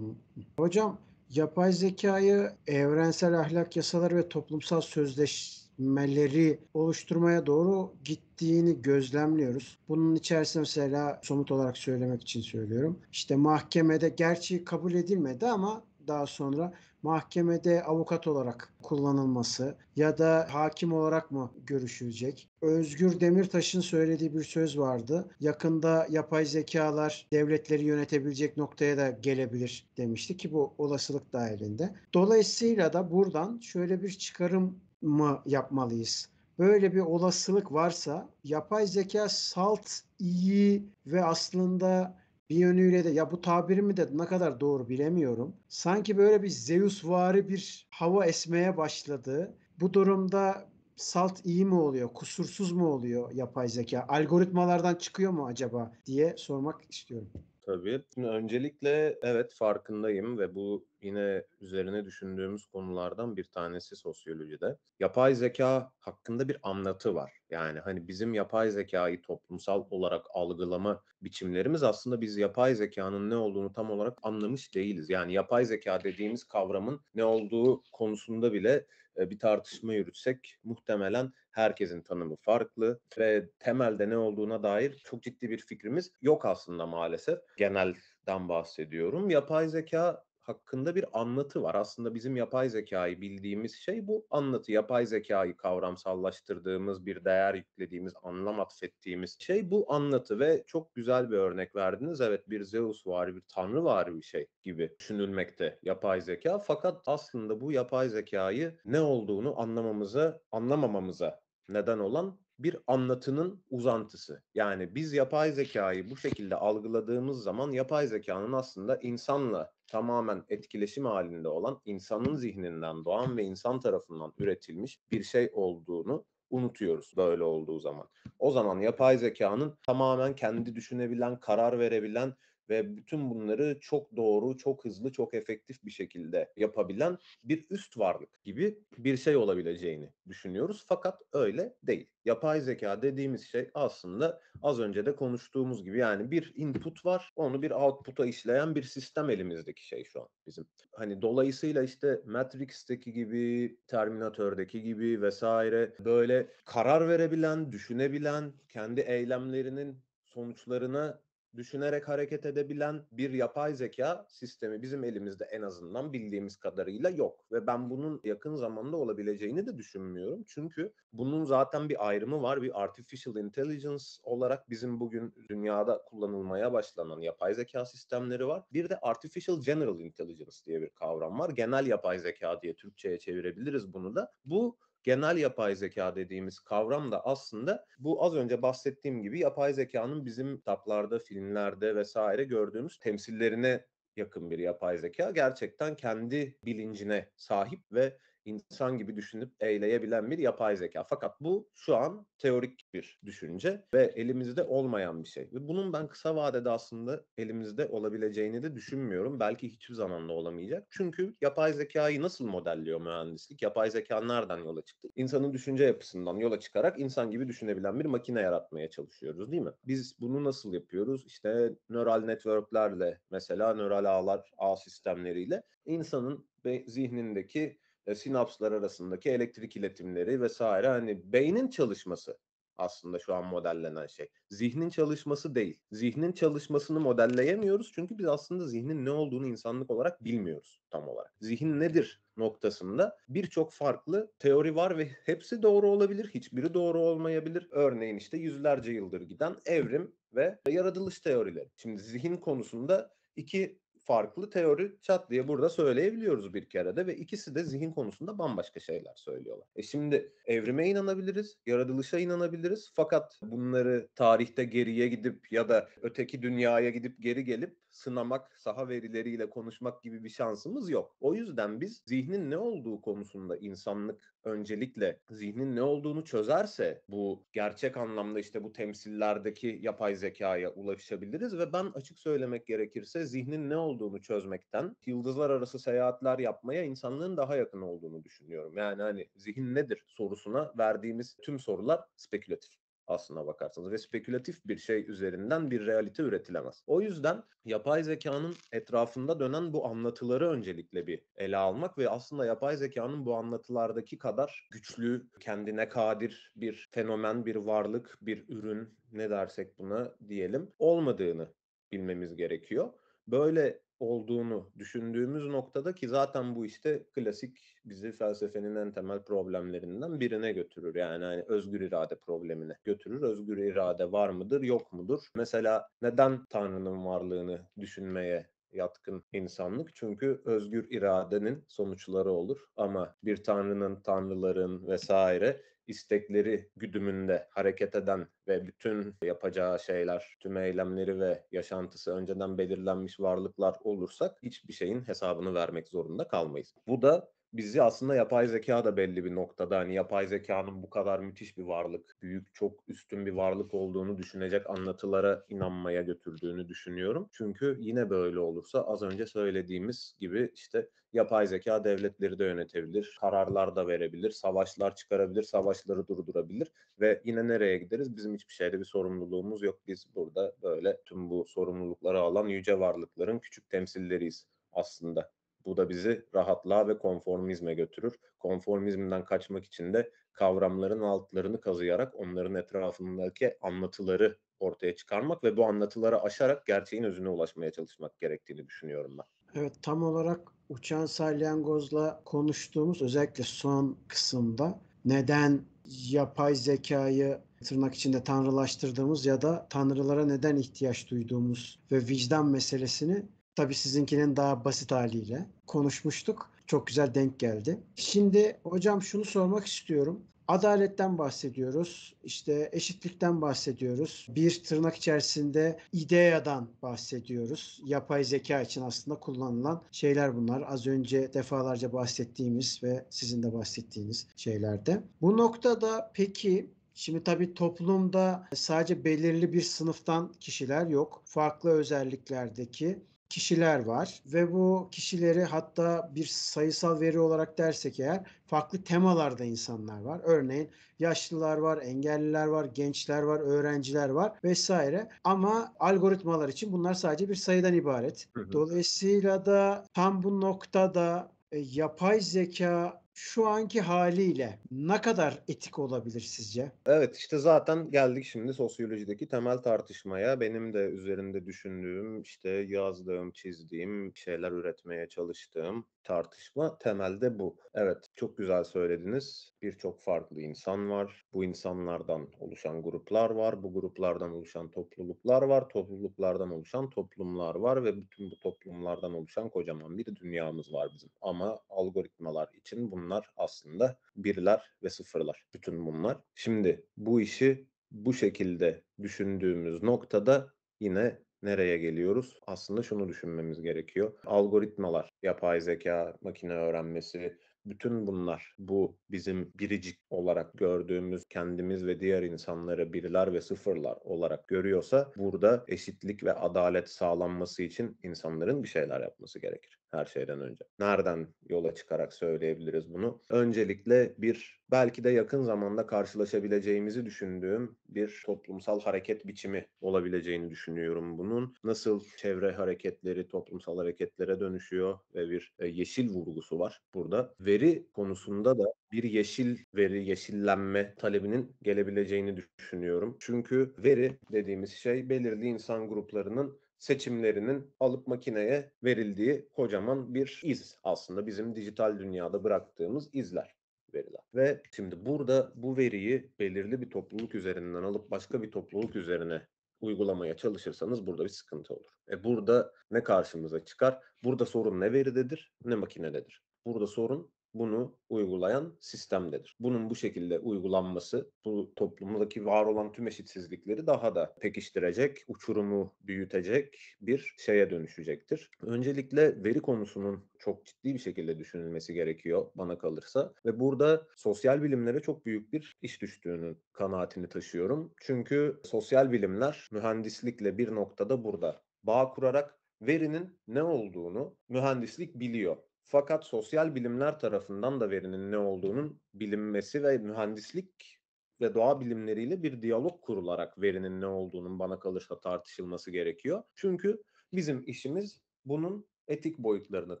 Hocam 0.56 0.98
yapay 1.30 1.72
zekayı 1.72 2.50
evrensel 2.66 3.40
ahlak 3.40 3.76
yasaları 3.76 4.16
ve 4.16 4.28
toplumsal 4.28 4.80
sözleşmeleri 4.80 6.58
oluşturmaya 6.74 7.46
doğru 7.46 7.92
gittiğini 8.04 8.82
gözlemliyoruz. 8.82 9.78
Bunun 9.88 10.14
içerisinde 10.14 10.60
mesela 10.60 11.20
somut 11.22 11.52
olarak 11.52 11.76
söylemek 11.76 12.22
için 12.22 12.40
söylüyorum. 12.40 12.98
İşte 13.12 13.36
mahkemede 13.36 14.08
gerçi 14.08 14.64
kabul 14.64 14.94
edilmedi 14.94 15.46
ama 15.46 15.84
daha 16.08 16.26
sonra 16.26 16.72
mahkemede 17.02 17.84
avukat 17.84 18.26
olarak 18.26 18.72
kullanılması 18.82 19.76
ya 19.96 20.18
da 20.18 20.48
hakim 20.50 20.92
olarak 20.92 21.30
mı 21.30 21.50
görüşülecek? 21.66 22.48
Özgür 22.62 23.20
Demirtaş'ın 23.20 23.80
söylediği 23.80 24.34
bir 24.34 24.44
söz 24.44 24.78
vardı. 24.78 25.30
Yakında 25.40 26.06
yapay 26.10 26.44
zekalar 26.44 27.26
devletleri 27.32 27.84
yönetebilecek 27.84 28.56
noktaya 28.56 28.96
da 28.96 29.10
gelebilir 29.10 29.86
demişti 29.96 30.36
ki 30.36 30.52
bu 30.52 30.74
olasılık 30.78 31.32
dahilinde. 31.32 31.94
Dolayısıyla 32.14 32.92
da 32.92 33.10
buradan 33.10 33.58
şöyle 33.58 34.02
bir 34.02 34.10
çıkarım 34.10 34.78
mı 35.02 35.42
yapmalıyız? 35.46 36.28
Böyle 36.58 36.94
bir 36.94 37.00
olasılık 37.00 37.72
varsa 37.72 38.28
yapay 38.44 38.86
zeka 38.86 39.28
salt 39.28 39.90
iyi 40.18 40.86
ve 41.06 41.24
aslında 41.24 42.19
bir 42.50 42.56
yönüyle 42.56 43.04
de 43.04 43.10
ya 43.10 43.30
bu 43.30 43.40
tabirimi 43.40 43.96
de 43.96 44.08
ne 44.12 44.26
kadar 44.26 44.60
doğru 44.60 44.88
bilemiyorum. 44.88 45.56
Sanki 45.68 46.16
böyle 46.16 46.42
bir 46.42 46.48
Zeusvari 46.48 47.48
bir 47.48 47.86
hava 47.90 48.26
esmeye 48.26 48.76
başladı. 48.76 49.54
Bu 49.80 49.92
durumda 49.94 50.68
salt 50.96 51.46
iyi 51.46 51.64
mi 51.64 51.74
oluyor, 51.74 52.08
kusursuz 52.14 52.72
mu 52.72 52.86
oluyor 52.88 53.32
yapay 53.32 53.68
zeka? 53.68 54.04
Algoritmalardan 54.08 54.94
çıkıyor 54.94 55.32
mu 55.32 55.46
acaba 55.46 55.92
diye 56.06 56.34
sormak 56.36 56.80
istiyorum. 56.90 57.30
Tabii. 57.66 58.04
Öncelikle 58.16 59.18
evet 59.22 59.54
farkındayım 59.54 60.38
ve 60.38 60.54
bu 60.54 60.88
yine 61.02 61.44
üzerine 61.60 62.04
düşündüğümüz 62.04 62.66
konulardan 62.66 63.36
bir 63.36 63.44
tanesi 63.44 63.96
sosyolojide. 63.96 64.78
Yapay 65.00 65.34
zeka 65.34 65.92
hakkında 65.98 66.48
bir 66.48 66.56
anlatı 66.62 67.14
var. 67.14 67.32
Yani 67.50 67.78
hani 67.80 68.08
bizim 68.08 68.34
yapay 68.34 68.70
zekayı 68.70 69.22
toplumsal 69.22 69.84
olarak 69.90 70.26
algılama 70.34 71.02
biçimlerimiz 71.22 71.82
aslında 71.82 72.20
biz 72.20 72.36
yapay 72.36 72.74
zekanın 72.74 73.30
ne 73.30 73.36
olduğunu 73.36 73.72
tam 73.72 73.90
olarak 73.90 74.18
anlamış 74.22 74.74
değiliz. 74.74 75.10
Yani 75.10 75.32
yapay 75.32 75.64
zeka 75.64 76.04
dediğimiz 76.04 76.44
kavramın 76.44 77.00
ne 77.14 77.24
olduğu 77.24 77.82
konusunda 77.92 78.52
bile 78.52 78.86
bir 79.16 79.38
tartışma 79.38 79.94
yürütsek 79.94 80.56
muhtemelen 80.64 81.32
herkesin 81.52 82.02
tanımı 82.02 82.36
farklı 82.36 83.00
ve 83.18 83.50
temelde 83.58 84.10
ne 84.10 84.16
olduğuna 84.16 84.62
dair 84.62 85.00
çok 85.04 85.22
ciddi 85.22 85.50
bir 85.50 85.58
fikrimiz 85.58 86.12
yok 86.22 86.44
aslında 86.46 86.86
maalesef. 86.86 87.38
Genelden 87.56 88.48
bahsediyorum. 88.48 89.30
Yapay 89.30 89.68
zeka 89.68 90.24
hakkında 90.42 90.94
bir 90.94 91.20
anlatı 91.20 91.62
var. 91.62 91.74
Aslında 91.74 92.14
bizim 92.14 92.36
yapay 92.36 92.68
zekayı 92.68 93.20
bildiğimiz 93.20 93.74
şey 93.74 94.06
bu 94.06 94.26
anlatı. 94.30 94.72
Yapay 94.72 95.06
zekayı 95.06 95.56
kavramsallaştırdığımız, 95.56 97.06
bir 97.06 97.24
değer 97.24 97.54
yüklediğimiz, 97.54 98.12
anlam 98.22 98.60
atfettiğimiz 98.60 99.36
şey 99.40 99.70
bu 99.70 99.92
anlatı 99.92 100.38
ve 100.38 100.64
çok 100.66 100.94
güzel 100.94 101.30
bir 101.30 101.36
örnek 101.36 101.76
verdiniz. 101.76 102.20
Evet 102.20 102.50
bir 102.50 102.64
Zeus 102.64 103.06
var, 103.06 103.36
bir 103.36 103.42
tanrı 103.54 103.84
var 103.84 104.16
bir 104.16 104.22
şey 104.22 104.46
gibi 104.62 104.96
düşünülmekte 104.98 105.78
yapay 105.82 106.20
zeka. 106.20 106.58
Fakat 106.58 107.02
aslında 107.06 107.60
bu 107.60 107.72
yapay 107.72 108.08
zekayı 108.08 108.78
ne 108.84 109.00
olduğunu 109.00 109.60
anlamamıza, 109.60 110.40
anlamamamıza 110.52 111.40
neden 111.68 111.98
olan 111.98 112.40
bir 112.58 112.76
anlatının 112.86 113.64
uzantısı. 113.70 114.42
Yani 114.54 114.94
biz 114.94 115.12
yapay 115.12 115.52
zekayı 115.52 116.10
bu 116.10 116.16
şekilde 116.16 116.56
algıladığımız 116.56 117.42
zaman 117.42 117.72
yapay 117.72 118.06
zekanın 118.06 118.52
aslında 118.52 118.96
insanla 118.96 119.72
tamamen 119.90 120.44
etkileşim 120.48 121.04
halinde 121.04 121.48
olan 121.48 121.80
insanın 121.84 122.36
zihninden 122.36 123.04
doğan 123.04 123.36
ve 123.36 123.42
insan 123.42 123.80
tarafından 123.80 124.32
üretilmiş 124.38 125.00
bir 125.12 125.22
şey 125.22 125.50
olduğunu 125.52 126.24
unutuyoruz 126.50 127.12
böyle 127.16 127.44
olduğu 127.44 127.78
zaman. 127.78 128.08
O 128.38 128.50
zaman 128.50 128.78
yapay 128.78 129.18
zekanın 129.18 129.78
tamamen 129.82 130.34
kendi 130.34 130.74
düşünebilen, 130.74 131.40
karar 131.40 131.78
verebilen 131.78 132.34
ve 132.70 132.96
bütün 132.96 133.30
bunları 133.30 133.78
çok 133.80 134.16
doğru, 134.16 134.56
çok 134.56 134.84
hızlı, 134.84 135.12
çok 135.12 135.34
efektif 135.34 135.84
bir 135.84 135.90
şekilde 135.90 136.52
yapabilen 136.56 137.18
bir 137.44 137.66
üst 137.70 137.98
varlık 137.98 138.44
gibi 138.44 138.78
bir 138.98 139.16
şey 139.16 139.36
olabileceğini 139.36 140.12
düşünüyoruz. 140.28 140.84
Fakat 140.88 141.22
öyle 141.32 141.74
değil. 141.82 142.06
Yapay 142.24 142.60
zeka 142.60 143.02
dediğimiz 143.02 143.46
şey 143.46 143.70
aslında 143.74 144.40
az 144.62 144.80
önce 144.80 145.06
de 145.06 145.16
konuştuğumuz 145.16 145.84
gibi 145.84 145.98
yani 145.98 146.30
bir 146.30 146.52
input 146.56 147.04
var, 147.06 147.32
onu 147.36 147.62
bir 147.62 147.70
output'a 147.70 148.26
işleyen 148.26 148.74
bir 148.74 148.82
sistem 148.82 149.30
elimizdeki 149.30 149.86
şey 149.86 150.04
şu 150.04 150.20
an 150.20 150.28
bizim. 150.46 150.66
Hani 150.92 151.22
dolayısıyla 151.22 151.82
işte 151.82 152.20
Matrix'teki 152.26 153.12
gibi, 153.12 153.76
Terminator'daki 153.86 154.82
gibi 154.82 155.22
vesaire 155.22 155.92
böyle 155.98 156.46
karar 156.64 157.08
verebilen, 157.08 157.72
düşünebilen, 157.72 158.52
kendi 158.68 159.00
eylemlerinin 159.00 159.98
sonuçlarına 160.24 161.20
düşünerek 161.56 162.08
hareket 162.08 162.46
edebilen 162.46 163.06
bir 163.12 163.30
yapay 163.30 163.74
zeka 163.74 164.26
sistemi 164.28 164.82
bizim 164.82 165.04
elimizde 165.04 165.44
en 165.44 165.62
azından 165.62 166.12
bildiğimiz 166.12 166.56
kadarıyla 166.56 167.10
yok. 167.10 167.44
Ve 167.52 167.66
ben 167.66 167.90
bunun 167.90 168.20
yakın 168.24 168.54
zamanda 168.54 168.96
olabileceğini 168.96 169.66
de 169.66 169.78
düşünmüyorum. 169.78 170.44
Çünkü 170.48 170.92
bunun 171.12 171.44
zaten 171.44 171.88
bir 171.88 172.08
ayrımı 172.08 172.42
var. 172.42 172.62
Bir 172.62 172.82
artificial 172.82 173.36
intelligence 173.36 174.04
olarak 174.22 174.70
bizim 174.70 175.00
bugün 175.00 175.34
dünyada 175.50 176.02
kullanılmaya 176.04 176.72
başlanan 176.72 177.20
yapay 177.20 177.54
zeka 177.54 177.84
sistemleri 177.84 178.46
var. 178.46 178.62
Bir 178.72 178.88
de 178.88 178.98
artificial 179.00 179.60
general 179.60 180.00
intelligence 180.00 180.56
diye 180.66 180.82
bir 180.82 180.90
kavram 180.90 181.38
var. 181.38 181.50
Genel 181.50 181.86
yapay 181.86 182.18
zeka 182.18 182.62
diye 182.62 182.74
Türkçe'ye 182.74 183.18
çevirebiliriz 183.18 183.92
bunu 183.94 184.14
da. 184.14 184.32
Bu 184.44 184.78
genel 185.02 185.36
yapay 185.36 185.76
zeka 185.76 186.16
dediğimiz 186.16 186.60
kavram 186.60 187.12
da 187.12 187.26
aslında 187.26 187.86
bu 187.98 188.24
az 188.24 188.34
önce 188.34 188.62
bahsettiğim 188.62 189.22
gibi 189.22 189.40
yapay 189.40 189.74
zekanın 189.74 190.26
bizim 190.26 190.56
kitaplarda, 190.56 191.18
filmlerde 191.18 191.96
vesaire 191.96 192.44
gördüğümüz 192.44 192.98
temsillerine 192.98 193.86
yakın 194.16 194.50
bir 194.50 194.58
yapay 194.58 194.98
zeka. 194.98 195.30
Gerçekten 195.30 195.96
kendi 195.96 196.58
bilincine 196.64 197.30
sahip 197.36 197.80
ve 197.92 198.18
insan 198.44 198.98
gibi 198.98 199.16
düşünüp 199.16 199.52
eyleyebilen 199.60 200.30
bir 200.30 200.38
yapay 200.38 200.76
zeka. 200.76 201.04
Fakat 201.04 201.40
bu 201.40 201.70
şu 201.74 201.96
an 201.96 202.26
teorik 202.38 202.88
bir 202.94 203.20
düşünce 203.24 203.84
ve 203.94 204.12
elimizde 204.16 204.62
olmayan 204.62 205.22
bir 205.22 205.28
şey. 205.28 205.44
Ve 205.52 205.68
bunun 205.68 205.92
ben 205.92 206.08
kısa 206.08 206.36
vadede 206.36 206.70
aslında 206.70 207.24
elimizde 207.38 207.86
olabileceğini 207.86 208.62
de 208.62 208.74
düşünmüyorum. 208.74 209.40
Belki 209.40 209.68
hiçbir 209.68 209.94
zaman 209.94 210.28
da 210.28 210.32
olamayacak. 210.32 210.86
Çünkü 210.90 211.36
yapay 211.40 211.72
zekayı 211.72 212.22
nasıl 212.22 212.46
modelliyor 212.46 213.00
mühendislik? 213.00 213.62
Yapay 213.62 213.90
zeka 213.90 214.20
nereden 214.20 214.58
yola 214.58 214.82
çıktı? 214.82 215.08
İnsanın 215.16 215.52
düşünce 215.52 215.84
yapısından 215.84 216.36
yola 216.36 216.60
çıkarak 216.60 217.00
insan 217.00 217.30
gibi 217.30 217.48
düşünebilen 217.48 218.00
bir 218.00 218.04
makine 218.04 218.40
yaratmaya 218.40 218.90
çalışıyoruz 218.90 219.52
değil 219.52 219.62
mi? 219.62 219.72
Biz 219.84 220.20
bunu 220.20 220.44
nasıl 220.44 220.72
yapıyoruz? 220.72 221.26
İşte 221.26 221.72
nöral 221.88 222.24
networklerle 222.24 223.20
mesela 223.30 223.74
nöral 223.74 224.04
ağlar, 224.04 224.50
ağ 224.58 224.76
sistemleriyle 224.76 225.62
insanın 225.86 226.48
zihnindeki 226.86 227.79
e, 228.06 228.14
sinapslar 228.14 228.72
arasındaki 228.72 229.30
elektrik 229.30 229.76
iletimleri 229.76 230.40
vesaire 230.40 230.88
hani 230.88 231.32
beynin 231.32 231.68
çalışması 231.68 232.38
aslında 232.80 233.18
şu 233.18 233.34
an 233.34 233.44
modellenen 233.44 234.06
şey. 234.06 234.28
Zihnin 234.48 234.90
çalışması 234.90 235.54
değil. 235.54 235.80
Zihnin 235.92 236.32
çalışmasını 236.32 237.00
modelleyemiyoruz 237.00 237.92
çünkü 237.94 238.18
biz 238.18 238.26
aslında 238.26 238.66
zihnin 238.66 239.04
ne 239.04 239.10
olduğunu 239.10 239.46
insanlık 239.46 239.90
olarak 239.90 240.24
bilmiyoruz 240.24 240.80
tam 240.90 241.08
olarak. 241.08 241.34
Zihin 241.40 241.80
nedir 241.80 242.22
noktasında 242.36 243.18
birçok 243.28 243.72
farklı 243.72 244.32
teori 244.38 244.76
var 244.76 244.98
ve 244.98 245.08
hepsi 245.24 245.62
doğru 245.62 245.88
olabilir, 245.88 246.30
hiçbiri 246.34 246.74
doğru 246.74 247.00
olmayabilir. 247.00 247.68
Örneğin 247.70 248.16
işte 248.16 248.38
yüzlerce 248.38 248.92
yıldır 248.92 249.20
giden 249.20 249.56
evrim 249.66 250.14
ve 250.34 250.58
yaratılış 250.68 251.20
teorileri. 251.20 251.68
Şimdi 251.76 252.02
zihin 252.02 252.36
konusunda 252.36 253.14
iki 253.36 253.80
farklı 254.10 254.50
teori 254.50 254.92
çat 255.02 255.30
diye 255.30 255.48
burada 255.48 255.68
söyleyebiliyoruz 255.68 256.54
bir 256.54 256.68
kerede 256.68 257.06
ve 257.06 257.16
ikisi 257.16 257.54
de 257.54 257.64
zihin 257.64 257.92
konusunda 257.92 258.38
bambaşka 258.38 258.80
şeyler 258.80 259.14
söylüyorlar. 259.16 259.68
E 259.76 259.82
şimdi 259.82 260.32
evrime 260.46 260.88
inanabiliriz, 260.88 261.58
yaratılışa 261.66 262.18
inanabiliriz 262.18 262.92
fakat 262.94 263.40
bunları 263.42 264.08
tarihte 264.14 264.64
geriye 264.64 265.08
gidip 265.08 265.52
ya 265.52 265.68
da 265.68 265.88
öteki 266.02 266.42
dünyaya 266.42 266.90
gidip 266.90 267.22
geri 267.22 267.44
gelip 267.44 267.76
sınamak, 267.90 268.60
saha 268.60 268.88
verileriyle 268.88 269.50
konuşmak 269.50 270.02
gibi 270.02 270.24
bir 270.24 270.28
şansımız 270.28 270.90
yok. 270.90 271.16
O 271.20 271.34
yüzden 271.34 271.80
biz 271.80 272.02
zihnin 272.06 272.50
ne 272.50 272.56
olduğu 272.56 273.00
konusunda 273.00 273.56
insanlık 273.56 274.34
öncelikle 274.44 275.20
zihnin 275.30 275.76
ne 275.76 275.82
olduğunu 275.82 276.24
çözerse 276.24 277.02
bu 277.08 277.46
gerçek 277.52 277.96
anlamda 277.96 278.40
işte 278.40 278.64
bu 278.64 278.72
temsillerdeki 278.72 279.78
yapay 279.82 280.14
zekaya 280.16 280.70
ulaşabiliriz 280.70 281.58
ve 281.58 281.72
ben 281.72 281.84
açık 281.94 282.18
söylemek 282.18 282.66
gerekirse 282.66 283.26
zihnin 283.26 283.70
ne 283.70 283.76
olduğunu 283.76 284.20
çözmekten 284.20 284.96
yıldızlar 285.06 285.50
arası 285.50 285.78
seyahatler 285.78 286.38
yapmaya 286.38 286.84
insanlığın 286.84 287.36
daha 287.36 287.56
yakın 287.56 287.80
olduğunu 287.80 288.24
düşünüyorum. 288.24 288.76
Yani 288.76 289.02
hani 289.02 289.28
zihin 289.36 289.74
nedir 289.74 290.02
sorusuna 290.06 290.72
verdiğimiz 290.78 291.36
tüm 291.42 291.58
sorular 291.58 292.00
spekülatif 292.16 292.79
aslına 293.10 293.46
bakarsanız 293.46 293.92
ve 293.92 293.98
spekülatif 293.98 294.66
bir 294.66 294.76
şey 294.76 295.10
üzerinden 295.10 295.70
bir 295.70 295.86
realite 295.86 296.22
üretilemez. 296.22 296.82
O 296.86 297.00
yüzden 297.00 297.42
yapay 297.64 298.04
zekanın 298.04 298.54
etrafında 298.72 299.40
dönen 299.40 299.72
bu 299.72 299.86
anlatıları 299.86 300.50
öncelikle 300.50 301.06
bir 301.06 301.22
ele 301.36 301.56
almak 301.56 301.98
ve 301.98 302.08
aslında 302.08 302.46
yapay 302.46 302.76
zekanın 302.76 303.26
bu 303.26 303.34
anlatılardaki 303.34 304.18
kadar 304.18 304.68
güçlü, 304.70 305.26
kendine 305.40 305.88
kadir 305.88 306.52
bir 306.56 306.88
fenomen, 306.90 307.46
bir 307.46 307.56
varlık, 307.56 308.18
bir 308.20 308.44
ürün 308.48 308.98
ne 309.12 309.30
dersek 309.30 309.78
buna 309.78 310.14
diyelim 310.28 310.70
olmadığını 310.78 311.48
bilmemiz 311.92 312.36
gerekiyor. 312.36 312.92
Böyle 313.26 313.80
olduğunu 314.00 314.70
düşündüğümüz 314.78 315.46
noktada 315.46 315.94
ki 315.94 316.08
zaten 316.08 316.54
bu 316.54 316.66
işte 316.66 317.04
klasik 317.14 317.76
bizi 317.84 318.12
felsefenin 318.12 318.76
en 318.76 318.92
temel 318.92 319.22
problemlerinden 319.24 320.20
birine 320.20 320.52
götürür. 320.52 320.94
Yani 320.94 321.24
hani 321.24 321.42
özgür 321.42 321.80
irade 321.80 322.16
problemine 322.16 322.76
götürür. 322.84 323.22
Özgür 323.22 323.58
irade 323.58 324.12
var 324.12 324.28
mıdır, 324.28 324.62
yok 324.62 324.92
mudur? 324.92 325.20
Mesela 325.34 325.88
neden 326.02 326.44
Tanrı'nın 326.44 327.04
varlığını 327.06 327.66
düşünmeye 327.80 328.49
yatkın 328.72 329.24
insanlık. 329.32 329.96
Çünkü 329.96 330.42
özgür 330.44 330.90
iradenin 330.90 331.64
sonuçları 331.68 332.32
olur. 332.32 332.58
Ama 332.76 333.16
bir 333.24 333.44
tanrının, 333.44 334.00
tanrıların 334.02 334.88
vesaire 334.88 335.62
istekleri 335.86 336.70
güdümünde 336.76 337.48
hareket 337.50 337.94
eden 337.94 338.28
ve 338.48 338.66
bütün 338.66 339.14
yapacağı 339.24 339.80
şeyler, 339.80 340.36
tüm 340.40 340.56
eylemleri 340.56 341.20
ve 341.20 341.44
yaşantısı 341.52 342.14
önceden 342.14 342.58
belirlenmiş 342.58 343.20
varlıklar 343.20 343.76
olursak 343.84 344.42
hiçbir 344.42 344.72
şeyin 344.72 345.08
hesabını 345.08 345.54
vermek 345.54 345.88
zorunda 345.88 346.28
kalmayız. 346.28 346.74
Bu 346.86 347.02
da 347.02 347.30
bizi 347.52 347.82
aslında 347.82 348.14
yapay 348.14 348.48
zeka 348.48 348.84
da 348.84 348.96
belli 348.96 349.24
bir 349.24 349.34
noktada 349.34 349.78
hani 349.78 349.94
yapay 349.94 350.26
zekanın 350.26 350.82
bu 350.82 350.90
kadar 350.90 351.20
müthiş 351.20 351.58
bir 351.58 351.62
varlık, 351.62 352.16
büyük 352.22 352.54
çok 352.54 352.80
üstün 352.88 353.26
bir 353.26 353.32
varlık 353.32 353.74
olduğunu 353.74 354.18
düşünecek 354.18 354.70
anlatılara 354.70 355.44
inanmaya 355.48 356.02
götürdüğünü 356.02 356.68
düşünüyorum. 356.68 357.28
Çünkü 357.32 357.76
yine 357.80 358.10
böyle 358.10 358.38
olursa 358.38 358.82
az 358.82 359.02
önce 359.02 359.26
söylediğimiz 359.26 360.16
gibi 360.20 360.50
işte 360.54 360.88
yapay 361.12 361.46
zeka 361.46 361.84
devletleri 361.84 362.38
de 362.38 362.44
yönetebilir, 362.44 363.18
kararlar 363.20 363.76
da 363.76 363.86
verebilir, 363.88 364.30
savaşlar 364.30 364.94
çıkarabilir, 364.94 365.42
savaşları 365.42 366.08
durdurabilir 366.08 366.72
ve 367.00 367.22
yine 367.24 367.48
nereye 367.48 367.78
gideriz? 367.78 368.16
Bizim 368.16 368.34
hiçbir 368.34 368.54
şeyde 368.54 368.80
bir 368.80 368.84
sorumluluğumuz 368.84 369.62
yok. 369.62 369.80
Biz 369.86 370.06
burada 370.14 370.56
böyle 370.62 370.96
tüm 371.06 371.30
bu 371.30 371.44
sorumlulukları 371.48 372.20
alan 372.20 372.48
yüce 372.48 372.78
varlıkların 372.80 373.38
küçük 373.38 373.68
temsilleriyiz 373.70 374.46
aslında. 374.72 375.39
Bu 375.64 375.76
da 375.76 375.88
bizi 375.88 376.26
rahatlığa 376.34 376.88
ve 376.88 376.98
konformizme 376.98 377.74
götürür. 377.74 378.14
Konformizmden 378.38 379.24
kaçmak 379.24 379.64
için 379.64 379.92
de 379.92 380.10
kavramların 380.32 381.00
altlarını 381.00 381.60
kazıyarak 381.60 382.14
onların 382.20 382.54
etrafındaki 382.54 383.56
anlatıları 383.60 384.38
ortaya 384.60 384.96
çıkarmak 384.96 385.44
ve 385.44 385.56
bu 385.56 385.64
anlatıları 385.64 386.22
aşarak 386.22 386.66
gerçeğin 386.66 387.04
özüne 387.04 387.28
ulaşmaya 387.28 387.70
çalışmak 387.70 388.20
gerektiğini 388.20 388.66
düşünüyorum 388.66 389.18
ben. 389.18 389.24
Evet 389.60 389.74
tam 389.82 390.02
olarak 390.02 390.52
uçan 390.68 391.06
salyangozla 391.06 392.22
konuştuğumuz 392.24 393.02
özellikle 393.02 393.44
son 393.44 393.98
kısımda 394.08 394.80
neden 395.04 395.64
yapay 396.10 396.54
zekayı 396.54 397.38
tırnak 397.64 397.94
içinde 397.94 398.24
tanrılaştırdığımız 398.24 399.26
ya 399.26 399.42
da 399.42 399.66
tanrılara 399.70 400.26
neden 400.26 400.56
ihtiyaç 400.56 401.10
duyduğumuz 401.10 401.80
ve 401.92 401.96
vicdan 401.96 402.48
meselesini 402.48 403.26
Tabii 403.56 403.74
sizinkinin 403.74 404.36
daha 404.36 404.64
basit 404.64 404.92
haliyle 404.92 405.46
konuşmuştuk. 405.66 406.50
Çok 406.66 406.86
güzel 406.86 407.14
denk 407.14 407.38
geldi. 407.38 407.80
Şimdi 407.96 408.60
hocam 408.64 409.02
şunu 409.02 409.24
sormak 409.24 409.66
istiyorum. 409.66 410.20
Adaletten 410.48 411.18
bahsediyoruz. 411.18 412.14
işte 412.24 412.68
eşitlikten 412.72 413.42
bahsediyoruz. 413.42 414.26
Bir 414.30 414.64
tırnak 414.64 414.96
içerisinde 414.96 415.78
ideyadan 415.92 416.68
bahsediyoruz. 416.82 417.80
Yapay 417.84 418.24
zeka 418.24 418.60
için 418.60 418.82
aslında 418.82 419.20
kullanılan 419.20 419.82
şeyler 419.92 420.36
bunlar. 420.36 420.64
Az 420.66 420.86
önce 420.86 421.32
defalarca 421.32 421.92
bahsettiğimiz 421.92 422.82
ve 422.82 423.06
sizin 423.10 423.42
de 423.42 423.52
bahsettiğiniz 423.52 424.26
şeylerde. 424.36 425.02
Bu 425.20 425.36
noktada 425.36 426.10
peki 426.14 426.70
Şimdi 426.94 427.24
tabii 427.24 427.54
toplumda 427.54 428.48
sadece 428.54 429.04
belirli 429.04 429.52
bir 429.52 429.60
sınıftan 429.60 430.32
kişiler 430.40 430.86
yok. 430.86 431.22
Farklı 431.24 431.70
özelliklerdeki 431.70 432.98
kişiler 433.30 433.84
var 433.84 434.22
ve 434.26 434.52
bu 434.52 434.88
kişileri 434.92 435.44
hatta 435.44 436.10
bir 436.14 436.26
sayısal 436.26 437.00
veri 437.00 437.20
olarak 437.20 437.58
dersek 437.58 438.00
eğer 438.00 438.24
farklı 438.46 438.82
temalarda 438.82 439.44
insanlar 439.44 440.00
var. 440.00 440.20
Örneğin 440.24 440.70
yaşlılar 440.98 441.58
var, 441.58 441.82
engelliler 441.82 442.46
var, 442.46 442.64
gençler 442.64 443.22
var, 443.22 443.40
öğrenciler 443.40 444.08
var 444.08 444.32
vesaire. 444.44 445.08
Ama 445.24 445.74
algoritmalar 445.80 446.48
için 446.48 446.72
bunlar 446.72 446.94
sadece 446.94 447.28
bir 447.28 447.34
sayıdan 447.34 447.74
ibaret. 447.74 448.28
Dolayısıyla 448.52 449.46
da 449.46 449.86
tam 449.94 450.22
bu 450.22 450.40
noktada 450.40 451.32
e, 451.52 451.58
yapay 451.58 452.20
zeka 452.20 453.02
şu 453.22 453.46
anki 453.46 453.80
haliyle 453.80 454.58
ne 454.70 455.00
kadar 455.00 455.42
etik 455.48 455.78
olabilir 455.78 456.20
sizce? 456.20 456.72
Evet 456.86 457.16
işte 457.16 457.38
zaten 457.38 457.90
geldik 457.90 458.24
şimdi 458.24 458.54
sosyolojideki 458.54 459.28
temel 459.28 459.58
tartışmaya. 459.58 460.40
Benim 460.40 460.74
de 460.74 460.78
üzerinde 460.78 461.46
düşündüğüm, 461.46 462.20
işte 462.22 462.50
yazdığım, 462.50 463.32
çizdiğim, 463.32 464.16
şeyler 464.16 464.52
üretmeye 464.52 465.08
çalıştığım 465.08 465.86
tartışma 466.04 466.78
temelde 466.78 467.38
bu. 467.38 467.56
Evet, 467.74 467.98
çok 468.16 468.38
güzel 468.38 468.64
söylediniz. 468.64 469.52
Birçok 469.62 470.00
farklı 470.00 470.40
insan 470.40 470.90
var. 470.90 471.26
Bu 471.32 471.44
insanlardan 471.44 472.28
oluşan 472.40 472.82
gruplar 472.82 473.30
var. 473.30 473.62
Bu 473.62 473.72
gruplardan 473.74 474.32
oluşan 474.32 474.70
topluluklar 474.70 475.42
var. 475.42 475.68
Topluluklardan 475.68 476.50
oluşan 476.50 476.90
toplumlar 476.90 477.54
var 477.54 477.84
ve 477.84 477.96
bütün 477.96 478.30
bu 478.30 478.38
toplumlardan 478.38 479.14
oluşan 479.14 479.48
kocaman 479.48 479.98
bir 479.98 480.16
dünyamız 480.16 480.72
var 480.72 480.88
bizim. 480.94 481.10
Ama 481.20 481.58
algoritmalar 481.68 482.48
için 482.54 482.90
bunlar 482.90 483.09
aslında 483.36 483.98
birler 484.16 484.60
ve 484.82 484.90
sıfırlar. 484.90 485.44
Bütün 485.54 485.86
bunlar. 485.86 486.18
Şimdi 486.34 486.86
bu 486.96 487.20
işi 487.20 487.66
bu 487.90 488.12
şekilde 488.12 488.82
düşündüğümüz 489.02 489.82
noktada 489.82 490.52
yine 490.80 491.18
nereye 491.42 491.78
geliyoruz? 491.78 492.40
Aslında 492.46 492.82
şunu 492.82 493.08
düşünmemiz 493.08 493.62
gerekiyor. 493.62 494.12
Algoritmalar, 494.26 495.10
yapay 495.22 495.60
zeka, 495.60 496.16
makine 496.20 496.52
öğrenmesi, 496.52 497.38
bütün 497.66 498.06
bunlar 498.06 498.54
bu 498.58 498.98
bizim 499.10 499.52
biricik 499.54 499.98
olarak 500.10 500.58
gördüğümüz 500.58 501.28
kendimiz 501.28 501.86
ve 501.86 502.00
diğer 502.00 502.22
insanları 502.22 502.92
birler 502.92 503.32
ve 503.32 503.40
sıfırlar 503.40 503.96
olarak 503.96 504.48
görüyorsa 504.48 505.12
burada 505.16 505.64
eşitlik 505.68 506.24
ve 506.24 506.32
adalet 506.32 506.90
sağlanması 506.90 507.62
için 507.62 507.98
insanların 508.02 508.62
bir 508.62 508.68
şeyler 508.68 509.00
yapması 509.00 509.38
gerekir 509.38 509.79
her 509.92 510.04
şeyden 510.04 510.40
önce. 510.40 510.64
Nereden 510.78 511.28
yola 511.48 511.74
çıkarak 511.74 512.12
söyleyebiliriz 512.12 512.92
bunu? 512.92 513.22
Öncelikle 513.30 514.14
bir 514.18 514.60
belki 514.70 515.04
de 515.04 515.10
yakın 515.10 515.42
zamanda 515.42 515.86
karşılaşabileceğimizi 515.86 517.04
düşündüğüm 517.04 517.76
bir 517.88 518.22
toplumsal 518.26 518.80
hareket 518.80 519.26
biçimi 519.26 519.66
olabileceğini 519.80 520.50
düşünüyorum 520.50 521.18
bunun. 521.18 521.54
Nasıl 521.64 522.04
çevre 522.18 522.52
hareketleri 522.52 523.28
toplumsal 523.28 523.78
hareketlere 523.78 524.40
dönüşüyor 524.40 524.98
ve 525.14 525.30
bir 525.30 525.54
e, 525.58 525.66
yeşil 525.66 526.08
vurgusu 526.08 526.58
var 526.58 526.82
burada. 526.94 527.34
Veri 527.40 527.86
konusunda 527.92 528.58
da 528.58 528.64
bir 528.92 529.02
yeşil 529.02 529.58
veri, 529.74 530.04
yeşillenme 530.04 530.94
talebinin 530.94 531.56
gelebileceğini 531.62 532.36
düşünüyorum. 532.36 533.16
Çünkü 533.20 533.74
veri 533.78 534.18
dediğimiz 534.32 534.72
şey 534.72 535.08
belirli 535.08 535.46
insan 535.46 535.88
gruplarının 535.88 536.59
seçimlerinin 536.80 537.70
alıp 537.80 538.06
makineye 538.06 538.72
verildiği 538.84 539.48
kocaman 539.54 540.14
bir 540.14 540.40
iz 540.44 540.76
aslında 540.84 541.26
bizim 541.26 541.54
dijital 541.54 541.98
dünyada 541.98 542.44
bıraktığımız 542.44 543.08
izler 543.12 543.54
veriler. 543.94 544.22
Ve 544.34 544.62
şimdi 544.70 545.06
burada 545.06 545.52
bu 545.54 545.76
veriyi 545.76 546.30
belirli 546.38 546.82
bir 546.82 546.90
topluluk 546.90 547.34
üzerinden 547.34 547.82
alıp 547.82 548.10
başka 548.10 548.42
bir 548.42 548.50
topluluk 548.50 548.96
üzerine 548.96 549.42
uygulamaya 549.80 550.36
çalışırsanız 550.36 551.06
burada 551.06 551.24
bir 551.24 551.28
sıkıntı 551.28 551.74
olur. 551.74 551.90
E 552.10 552.24
burada 552.24 552.72
ne 552.90 553.02
karşımıza 553.02 553.64
çıkar? 553.64 554.00
Burada 554.24 554.46
sorun 554.46 554.80
ne 554.80 554.92
veridedir 554.92 555.52
ne 555.64 555.74
makinededir. 555.74 556.42
Burada 556.66 556.86
sorun 556.86 557.30
bunu 557.54 557.96
uygulayan 558.08 558.76
sistemdedir. 558.80 559.56
Bunun 559.60 559.90
bu 559.90 559.94
şekilde 559.94 560.38
uygulanması 560.38 561.30
bu 561.44 561.72
toplumdaki 561.76 562.46
var 562.46 562.66
olan 562.66 562.92
tüm 562.92 563.06
eşitsizlikleri 563.06 563.86
daha 563.86 564.14
da 564.14 564.34
pekiştirecek, 564.40 565.24
uçurumu 565.28 565.94
büyütecek 566.00 566.78
bir 567.00 567.34
şeye 567.38 567.70
dönüşecektir. 567.70 568.50
Öncelikle 568.62 569.44
veri 569.44 569.60
konusunun 569.60 570.24
çok 570.38 570.66
ciddi 570.66 570.94
bir 570.94 570.98
şekilde 570.98 571.38
düşünülmesi 571.38 571.94
gerekiyor 571.94 572.46
bana 572.54 572.78
kalırsa 572.78 573.34
ve 573.46 573.60
burada 573.60 574.06
sosyal 574.16 574.62
bilimlere 574.62 575.00
çok 575.00 575.26
büyük 575.26 575.52
bir 575.52 575.78
iş 575.82 576.02
düştüğünün 576.02 576.58
kanaatini 576.72 577.28
taşıyorum. 577.28 577.94
Çünkü 578.00 578.60
sosyal 578.64 579.12
bilimler 579.12 579.68
mühendislikle 579.72 580.58
bir 580.58 580.74
noktada 580.74 581.24
burada 581.24 581.62
bağ 581.82 582.08
kurarak 582.10 582.60
verinin 582.80 583.38
ne 583.48 583.62
olduğunu 583.62 584.36
mühendislik 584.48 585.20
biliyor. 585.20 585.56
Fakat 585.90 586.24
sosyal 586.24 586.74
bilimler 586.74 587.18
tarafından 587.18 587.80
da 587.80 587.90
verinin 587.90 588.32
ne 588.32 588.38
olduğunun 588.38 589.00
bilinmesi 589.14 589.82
ve 589.82 589.98
mühendislik 589.98 590.98
ve 591.40 591.54
doğa 591.54 591.80
bilimleriyle 591.80 592.42
bir 592.42 592.62
diyalog 592.62 593.02
kurularak 593.02 593.60
verinin 593.60 594.00
ne 594.00 594.06
olduğunun 594.06 594.58
bana 594.58 594.78
kalırsa 594.78 595.20
tartışılması 595.20 595.90
gerekiyor. 595.90 596.42
Çünkü 596.54 597.02
bizim 597.32 597.62
işimiz 597.66 598.22
bunun 598.44 598.86
etik 599.08 599.38
boyutlarını 599.38 600.00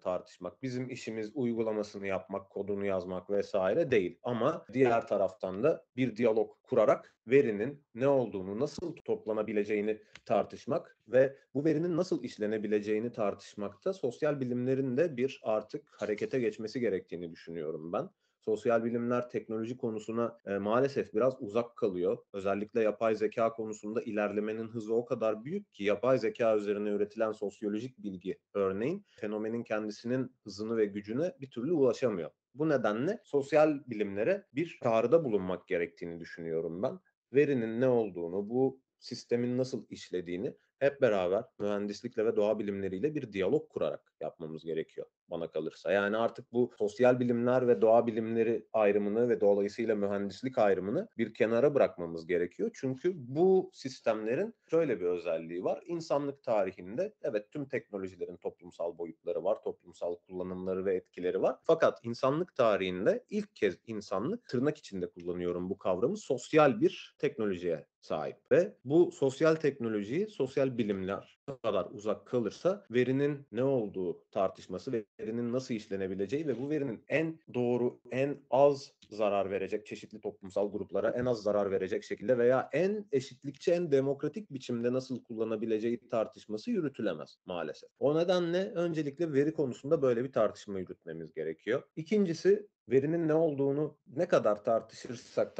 tartışmak. 0.00 0.62
Bizim 0.62 0.90
işimiz 0.90 1.30
uygulamasını 1.34 2.06
yapmak, 2.06 2.50
kodunu 2.50 2.86
yazmak 2.86 3.30
vesaire 3.30 3.90
değil. 3.90 4.18
Ama 4.22 4.66
diğer 4.72 5.06
taraftan 5.06 5.62
da 5.62 5.84
bir 5.96 6.16
diyalog 6.16 6.50
kurarak 6.62 7.14
verinin 7.26 7.84
ne 7.94 8.08
olduğunu, 8.08 8.60
nasıl 8.60 8.96
toplanabileceğini 8.96 10.02
tartışmak 10.24 10.98
ve 11.08 11.36
bu 11.54 11.64
verinin 11.64 11.96
nasıl 11.96 12.24
işlenebileceğini 12.24 13.12
tartışmakta 13.12 13.92
sosyal 13.92 14.40
bilimlerin 14.40 14.96
de 14.96 15.16
bir 15.16 15.40
artık 15.42 15.88
harekete 16.00 16.40
geçmesi 16.40 16.80
gerektiğini 16.80 17.32
düşünüyorum 17.32 17.92
ben 17.92 18.10
sosyal 18.44 18.84
bilimler 18.84 19.30
teknoloji 19.30 19.76
konusuna 19.76 20.38
e, 20.46 20.58
maalesef 20.58 21.14
biraz 21.14 21.34
uzak 21.40 21.76
kalıyor. 21.76 22.18
Özellikle 22.32 22.82
yapay 22.82 23.14
zeka 23.14 23.52
konusunda 23.52 24.02
ilerlemenin 24.02 24.68
hızı 24.68 24.94
o 24.94 25.04
kadar 25.04 25.44
büyük 25.44 25.74
ki 25.74 25.84
yapay 25.84 26.18
zeka 26.18 26.56
üzerine 26.56 26.88
üretilen 26.88 27.32
sosyolojik 27.32 27.98
bilgi 27.98 28.38
örneğin 28.54 29.04
fenomenin 29.08 29.64
kendisinin 29.64 30.36
hızını 30.44 30.76
ve 30.76 30.86
gücüne 30.86 31.34
bir 31.40 31.50
türlü 31.50 31.72
ulaşamıyor. 31.72 32.30
Bu 32.54 32.68
nedenle 32.68 33.20
sosyal 33.24 33.80
bilimlere 33.86 34.46
bir 34.52 34.78
çağrıda 34.82 35.24
bulunmak 35.24 35.68
gerektiğini 35.68 36.20
düşünüyorum 36.20 36.82
ben. 36.82 36.98
Verinin 37.32 37.80
ne 37.80 37.88
olduğunu, 37.88 38.50
bu 38.50 38.80
sistemin 38.98 39.58
nasıl 39.58 39.86
işlediğini 39.90 40.54
hep 40.78 41.00
beraber 41.00 41.44
mühendislikle 41.58 42.26
ve 42.26 42.36
doğa 42.36 42.58
bilimleriyle 42.58 43.14
bir 43.14 43.32
diyalog 43.32 43.68
kurarak 43.68 44.12
yapmamız 44.20 44.64
gerekiyor 44.64 45.06
bana 45.30 45.50
kalırsa. 45.50 45.92
Yani 45.92 46.16
artık 46.16 46.52
bu 46.52 46.70
sosyal 46.78 47.20
bilimler 47.20 47.68
ve 47.68 47.80
doğa 47.80 48.06
bilimleri 48.06 48.66
ayrımını 48.72 49.28
ve 49.28 49.40
dolayısıyla 49.40 49.94
mühendislik 49.94 50.58
ayrımını 50.58 51.08
bir 51.18 51.34
kenara 51.34 51.74
bırakmamız 51.74 52.26
gerekiyor. 52.26 52.70
Çünkü 52.74 53.12
bu 53.16 53.70
sistemlerin 53.74 54.54
şöyle 54.70 55.00
bir 55.00 55.06
özelliği 55.06 55.64
var. 55.64 55.82
İnsanlık 55.86 56.42
tarihinde 56.42 57.14
evet 57.22 57.50
tüm 57.50 57.68
teknolojilerin 57.68 58.36
toplumsal 58.36 58.98
boyutları 58.98 59.44
var, 59.44 59.62
toplumsal 59.62 60.14
kullanımları 60.14 60.84
ve 60.84 60.94
etkileri 60.94 61.42
var. 61.42 61.56
Fakat 61.62 61.98
insanlık 62.02 62.56
tarihinde 62.56 63.24
ilk 63.30 63.56
kez 63.56 63.78
insanlık 63.86 64.48
tırnak 64.48 64.78
içinde 64.78 65.10
kullanıyorum 65.10 65.70
bu 65.70 65.78
kavramı 65.78 66.16
sosyal 66.16 66.80
bir 66.80 67.16
teknolojiye 67.18 67.86
sahip 68.00 68.36
ve 68.52 68.76
bu 68.84 69.12
sosyal 69.12 69.54
teknolojiyi 69.54 70.26
sosyal 70.26 70.78
bilimler 70.78 71.40
kadar 71.62 71.86
uzak 71.90 72.26
kalırsa 72.26 72.84
verinin 72.90 73.46
ne 73.52 73.64
olduğu 73.64 74.24
tartışması 74.30 74.92
ve 74.92 75.04
verinin 75.20 75.52
nasıl 75.52 75.74
işlenebileceği 75.74 76.46
ve 76.46 76.60
bu 76.60 76.70
verinin 76.70 77.04
en 77.08 77.38
doğru, 77.54 78.00
en 78.10 78.36
az 78.50 78.92
zarar 79.10 79.50
verecek 79.50 79.86
çeşitli 79.86 80.20
toplumsal 80.20 80.72
gruplara 80.72 81.10
en 81.10 81.24
az 81.24 81.42
zarar 81.42 81.70
verecek 81.70 82.04
şekilde 82.04 82.38
veya 82.38 82.68
en 82.72 83.08
eşitlikçi, 83.12 83.72
en 83.72 83.92
demokratik 83.92 84.50
biçimde 84.50 84.92
nasıl 84.92 85.24
kullanabileceği 85.24 86.08
tartışması 86.08 86.70
yürütülemez 86.70 87.36
maalesef. 87.46 87.90
O 87.98 88.18
nedenle 88.18 88.72
öncelikle 88.74 89.32
veri 89.32 89.52
konusunda 89.52 90.02
böyle 90.02 90.24
bir 90.24 90.32
tartışma 90.32 90.78
yürütmemiz 90.78 91.32
gerekiyor. 91.32 91.82
İkincisi 91.96 92.68
verinin 92.88 93.28
ne 93.28 93.34
olduğunu 93.34 93.98
ne 94.06 94.28
kadar 94.28 94.64
tartışırsak 94.64 95.56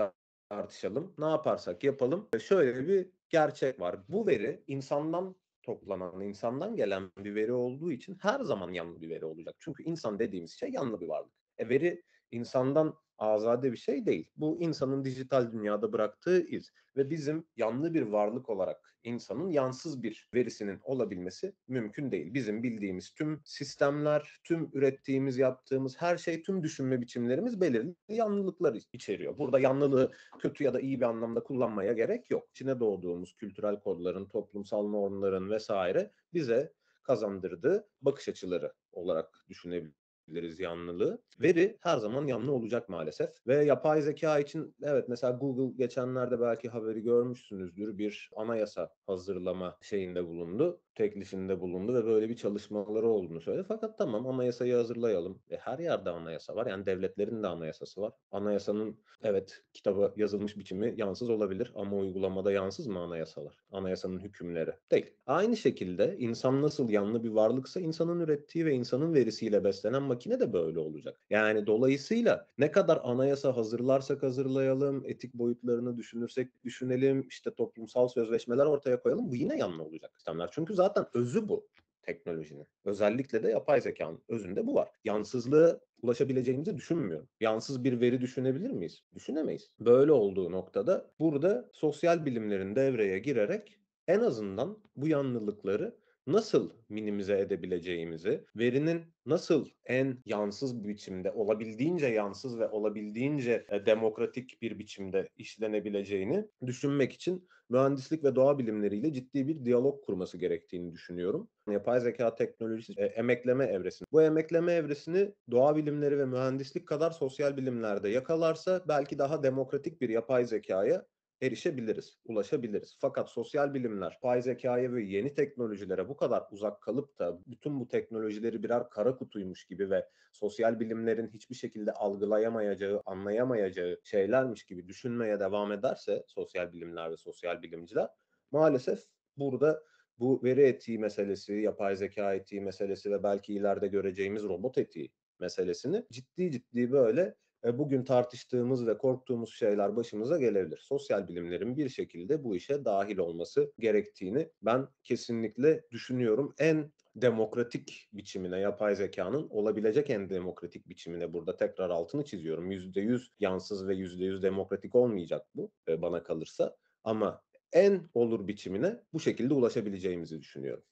tartışalım, 0.50 1.14
ne 1.18 1.24
yaparsak 1.24 1.84
yapalım. 1.84 2.28
Şöyle 2.40 2.88
bir 2.88 3.10
gerçek 3.28 3.80
var. 3.80 3.96
Bu 4.08 4.26
veri 4.26 4.64
insandan 4.66 5.36
toplanan, 5.70 6.20
insandan 6.20 6.76
gelen 6.76 7.10
bir 7.18 7.34
veri 7.34 7.52
olduğu 7.52 7.92
için 7.92 8.16
her 8.20 8.40
zaman 8.40 8.72
yanlı 8.72 9.00
bir 9.00 9.10
veri 9.10 9.24
olacak. 9.24 9.54
Çünkü 9.58 9.82
insan 9.82 10.18
dediğimiz 10.18 10.52
şey 10.52 10.70
yanlı 10.70 11.00
bir 11.00 11.08
varlık. 11.08 11.32
E 11.58 11.68
veri 11.68 12.02
insandan 12.30 12.94
azade 13.18 13.72
bir 13.72 13.76
şey 13.76 14.06
değil. 14.06 14.30
Bu 14.36 14.60
insanın 14.60 15.04
dijital 15.04 15.52
dünyada 15.52 15.92
bıraktığı 15.92 16.46
iz 16.46 16.70
ve 16.96 17.10
bizim 17.10 17.46
yanlı 17.56 17.94
bir 17.94 18.02
varlık 18.02 18.48
olarak 18.48 18.89
insanın 19.04 19.50
yansız 19.50 20.02
bir 20.02 20.28
verisinin 20.34 20.80
olabilmesi 20.82 21.52
mümkün 21.68 22.10
değil. 22.10 22.34
Bizim 22.34 22.62
bildiğimiz 22.62 23.10
tüm 23.10 23.40
sistemler, 23.44 24.40
tüm 24.44 24.70
ürettiğimiz, 24.72 25.38
yaptığımız 25.38 26.02
her 26.02 26.16
şey, 26.16 26.42
tüm 26.42 26.62
düşünme 26.62 27.00
biçimlerimiz 27.00 27.60
belirli 27.60 27.94
yanlılıklar 28.08 28.78
içeriyor. 28.92 29.38
Burada 29.38 29.60
yanlılığı 29.60 30.12
kötü 30.38 30.64
ya 30.64 30.74
da 30.74 30.80
iyi 30.80 31.00
bir 31.00 31.06
anlamda 31.06 31.42
kullanmaya 31.42 31.92
gerek 31.92 32.30
yok. 32.30 32.48
İçine 32.50 32.80
doğduğumuz 32.80 33.36
kültürel 33.36 33.80
kodların, 33.80 34.26
toplumsal 34.26 34.88
normların 34.88 35.50
vesaire 35.50 36.10
bize 36.34 36.72
kazandırdığı 37.02 37.88
bakış 38.02 38.28
açıları 38.28 38.72
olarak 38.92 39.44
düşünebiliriz 39.48 39.99
diyebiliriz 40.30 40.60
yanlılığı. 40.60 41.22
Veri 41.40 41.78
her 41.80 41.98
zaman 41.98 42.26
yanlı 42.26 42.52
olacak 42.52 42.88
maalesef. 42.88 43.30
Ve 43.46 43.64
yapay 43.64 44.02
zeka 44.02 44.38
için 44.38 44.74
evet 44.82 45.08
mesela 45.08 45.32
Google 45.32 45.76
geçenlerde 45.76 46.40
belki 46.40 46.68
haberi 46.68 47.02
görmüşsünüzdür 47.02 47.98
bir 47.98 48.30
anayasa 48.36 48.90
hazırlama 49.06 49.78
şeyinde 49.82 50.26
bulundu 50.26 50.80
teklifinde 51.00 51.60
bulundu 51.60 51.94
ve 51.94 52.04
böyle 52.04 52.28
bir 52.28 52.36
çalışmaları 52.36 53.08
olduğunu 53.08 53.40
söyledi. 53.40 53.64
Fakat 53.68 53.98
tamam 53.98 54.26
anayasayı 54.26 54.74
hazırlayalım. 54.74 55.38
E, 55.50 55.56
her 55.56 55.78
yerde 55.78 56.10
anayasa 56.10 56.56
var. 56.56 56.66
Yani 56.66 56.86
devletlerin 56.86 57.42
de 57.42 57.46
anayasası 57.46 58.00
var. 58.00 58.12
Anayasanın 58.30 58.96
evet 59.22 59.62
kitaba 59.74 60.12
yazılmış 60.16 60.58
biçimi 60.58 60.94
yansız 60.96 61.30
olabilir 61.30 61.72
ama 61.74 61.96
uygulamada 61.96 62.52
yansız 62.52 62.86
mı 62.86 62.98
anayasalar? 62.98 63.54
Anayasanın 63.72 64.20
hükümleri. 64.20 64.70
Değil. 64.90 65.06
Aynı 65.26 65.56
şekilde 65.56 66.16
insan 66.18 66.62
nasıl 66.62 66.88
yanlı 66.88 67.24
bir 67.24 67.30
varlıksa 67.30 67.80
insanın 67.80 68.20
ürettiği 68.20 68.66
ve 68.66 68.72
insanın 68.74 69.14
verisiyle 69.14 69.64
beslenen 69.64 70.08
makine 70.20 70.40
de 70.40 70.52
böyle 70.52 70.78
olacak. 70.78 71.20
Yani 71.30 71.66
dolayısıyla 71.66 72.48
ne 72.58 72.70
kadar 72.70 73.00
anayasa 73.02 73.56
hazırlarsak 73.56 74.22
hazırlayalım, 74.22 75.02
etik 75.06 75.34
boyutlarını 75.34 75.96
düşünürsek 75.96 76.64
düşünelim, 76.64 77.26
işte 77.28 77.54
toplumsal 77.54 78.08
sözleşmeler 78.08 78.66
ortaya 78.66 79.02
koyalım 79.02 79.30
bu 79.30 79.36
yine 79.36 79.56
yanlı 79.58 79.82
olacak 79.82 80.10
sistemler. 80.14 80.50
Çünkü 80.52 80.74
zaten 80.74 81.06
özü 81.14 81.48
bu 81.48 81.68
teknolojinin. 82.02 82.66
Özellikle 82.84 83.42
de 83.42 83.50
yapay 83.50 83.80
zekanın 83.80 84.22
özünde 84.28 84.66
bu 84.66 84.74
var. 84.74 84.88
Yansızlığı 85.04 85.80
ulaşabileceğimizi 86.02 86.76
düşünmüyorum. 86.76 87.28
Yansız 87.40 87.84
bir 87.84 88.00
veri 88.00 88.20
düşünebilir 88.20 88.70
miyiz? 88.70 89.02
Düşünemeyiz. 89.14 89.70
Böyle 89.80 90.12
olduğu 90.12 90.52
noktada 90.52 91.10
burada 91.20 91.70
sosyal 91.72 92.26
bilimlerin 92.26 92.76
devreye 92.76 93.18
girerek 93.18 93.78
en 94.08 94.20
azından 94.20 94.78
bu 94.96 95.08
yanlılıkları 95.08 95.96
nasıl 96.32 96.70
minimize 96.88 97.38
edebileceğimizi, 97.38 98.44
verinin 98.56 99.02
nasıl 99.26 99.68
en 99.86 100.18
yansız 100.26 100.88
biçimde, 100.88 101.30
olabildiğince 101.30 102.06
yansız 102.06 102.58
ve 102.58 102.68
olabildiğince 102.68 103.64
e, 103.68 103.86
demokratik 103.86 104.62
bir 104.62 104.78
biçimde 104.78 105.28
işlenebileceğini 105.36 106.46
düşünmek 106.66 107.12
için 107.12 107.48
mühendislik 107.70 108.24
ve 108.24 108.34
doğa 108.36 108.58
bilimleriyle 108.58 109.12
ciddi 109.12 109.48
bir 109.48 109.64
diyalog 109.64 110.04
kurması 110.04 110.38
gerektiğini 110.38 110.92
düşünüyorum. 110.92 111.48
Yapay 111.70 112.00
zeka 112.00 112.34
teknolojisi 112.34 112.92
e, 112.96 113.04
emekleme 113.04 113.64
evresini. 113.64 114.06
Bu 114.12 114.22
emekleme 114.22 114.72
evresini 114.72 115.34
doğa 115.50 115.76
bilimleri 115.76 116.18
ve 116.18 116.26
mühendislik 116.26 116.88
kadar 116.88 117.10
sosyal 117.10 117.56
bilimlerde 117.56 118.08
yakalarsa 118.08 118.84
belki 118.88 119.18
daha 119.18 119.42
demokratik 119.42 120.00
bir 120.00 120.08
yapay 120.08 120.44
zekaya 120.44 121.06
erişebiliriz, 121.42 122.18
ulaşabiliriz. 122.24 122.96
Fakat 123.00 123.30
sosyal 123.30 123.74
bilimler, 123.74 124.18
pay 124.22 124.42
zekaya 124.42 124.92
ve 124.92 125.02
yeni 125.02 125.34
teknolojilere 125.34 126.08
bu 126.08 126.16
kadar 126.16 126.44
uzak 126.50 126.82
kalıp 126.82 127.18
da 127.18 127.40
bütün 127.46 127.80
bu 127.80 127.88
teknolojileri 127.88 128.62
birer 128.62 128.90
kara 128.90 129.16
kutuymuş 129.16 129.66
gibi 129.66 129.90
ve 129.90 130.08
sosyal 130.32 130.80
bilimlerin 130.80 131.28
hiçbir 131.28 131.54
şekilde 131.54 131.92
algılayamayacağı, 131.92 133.02
anlayamayacağı 133.06 134.00
şeylermiş 134.04 134.64
gibi 134.64 134.88
düşünmeye 134.88 135.40
devam 135.40 135.72
ederse 135.72 136.24
sosyal 136.26 136.72
bilimler 136.72 137.10
ve 137.10 137.16
sosyal 137.16 137.62
bilimciler 137.62 138.08
maalesef 138.50 139.04
burada 139.36 139.82
bu 140.18 140.40
veri 140.44 140.62
etiği 140.62 140.98
meselesi, 140.98 141.52
yapay 141.52 141.96
zeka 141.96 142.34
etiği 142.34 142.60
meselesi 142.60 143.10
ve 143.10 143.22
belki 143.22 143.54
ileride 143.54 143.88
göreceğimiz 143.88 144.42
robot 144.42 144.78
etiği 144.78 145.12
meselesini 145.38 146.06
ciddi 146.12 146.50
ciddi 146.50 146.92
böyle 146.92 147.34
e, 147.64 147.78
bugün 147.78 148.04
tartıştığımız 148.04 148.86
ve 148.86 148.98
korktuğumuz 148.98 149.54
şeyler 149.54 149.96
başımıza 149.96 150.38
gelebilir. 150.38 150.78
Sosyal 150.78 151.28
bilimlerin 151.28 151.76
bir 151.76 151.88
şekilde 151.88 152.44
bu 152.44 152.56
işe 152.56 152.84
dahil 152.84 153.18
olması 153.18 153.72
gerektiğini 153.78 154.48
ben 154.62 154.88
kesinlikle 155.04 155.84
düşünüyorum. 155.90 156.54
En 156.58 156.92
demokratik 157.16 158.08
biçimine 158.12 158.58
yapay 158.58 158.96
zekanın 158.96 159.48
olabilecek 159.50 160.10
en 160.10 160.30
demokratik 160.30 160.88
biçimine 160.88 161.32
burada 161.32 161.56
tekrar 161.56 161.90
altını 161.90 162.24
çiziyorum. 162.24 162.72
%100 162.72 163.28
yansız 163.40 163.88
ve 163.88 163.94
%100 163.94 164.42
demokratik 164.42 164.94
olmayacak 164.94 165.46
bu 165.54 165.70
e, 165.88 166.02
bana 166.02 166.22
kalırsa 166.22 166.76
ama 167.04 167.42
en 167.72 168.08
olur 168.14 168.48
biçimine 168.48 169.00
bu 169.12 169.20
şekilde 169.20 169.54
ulaşabileceğimizi 169.54 170.40
düşünüyorum. 170.40 170.84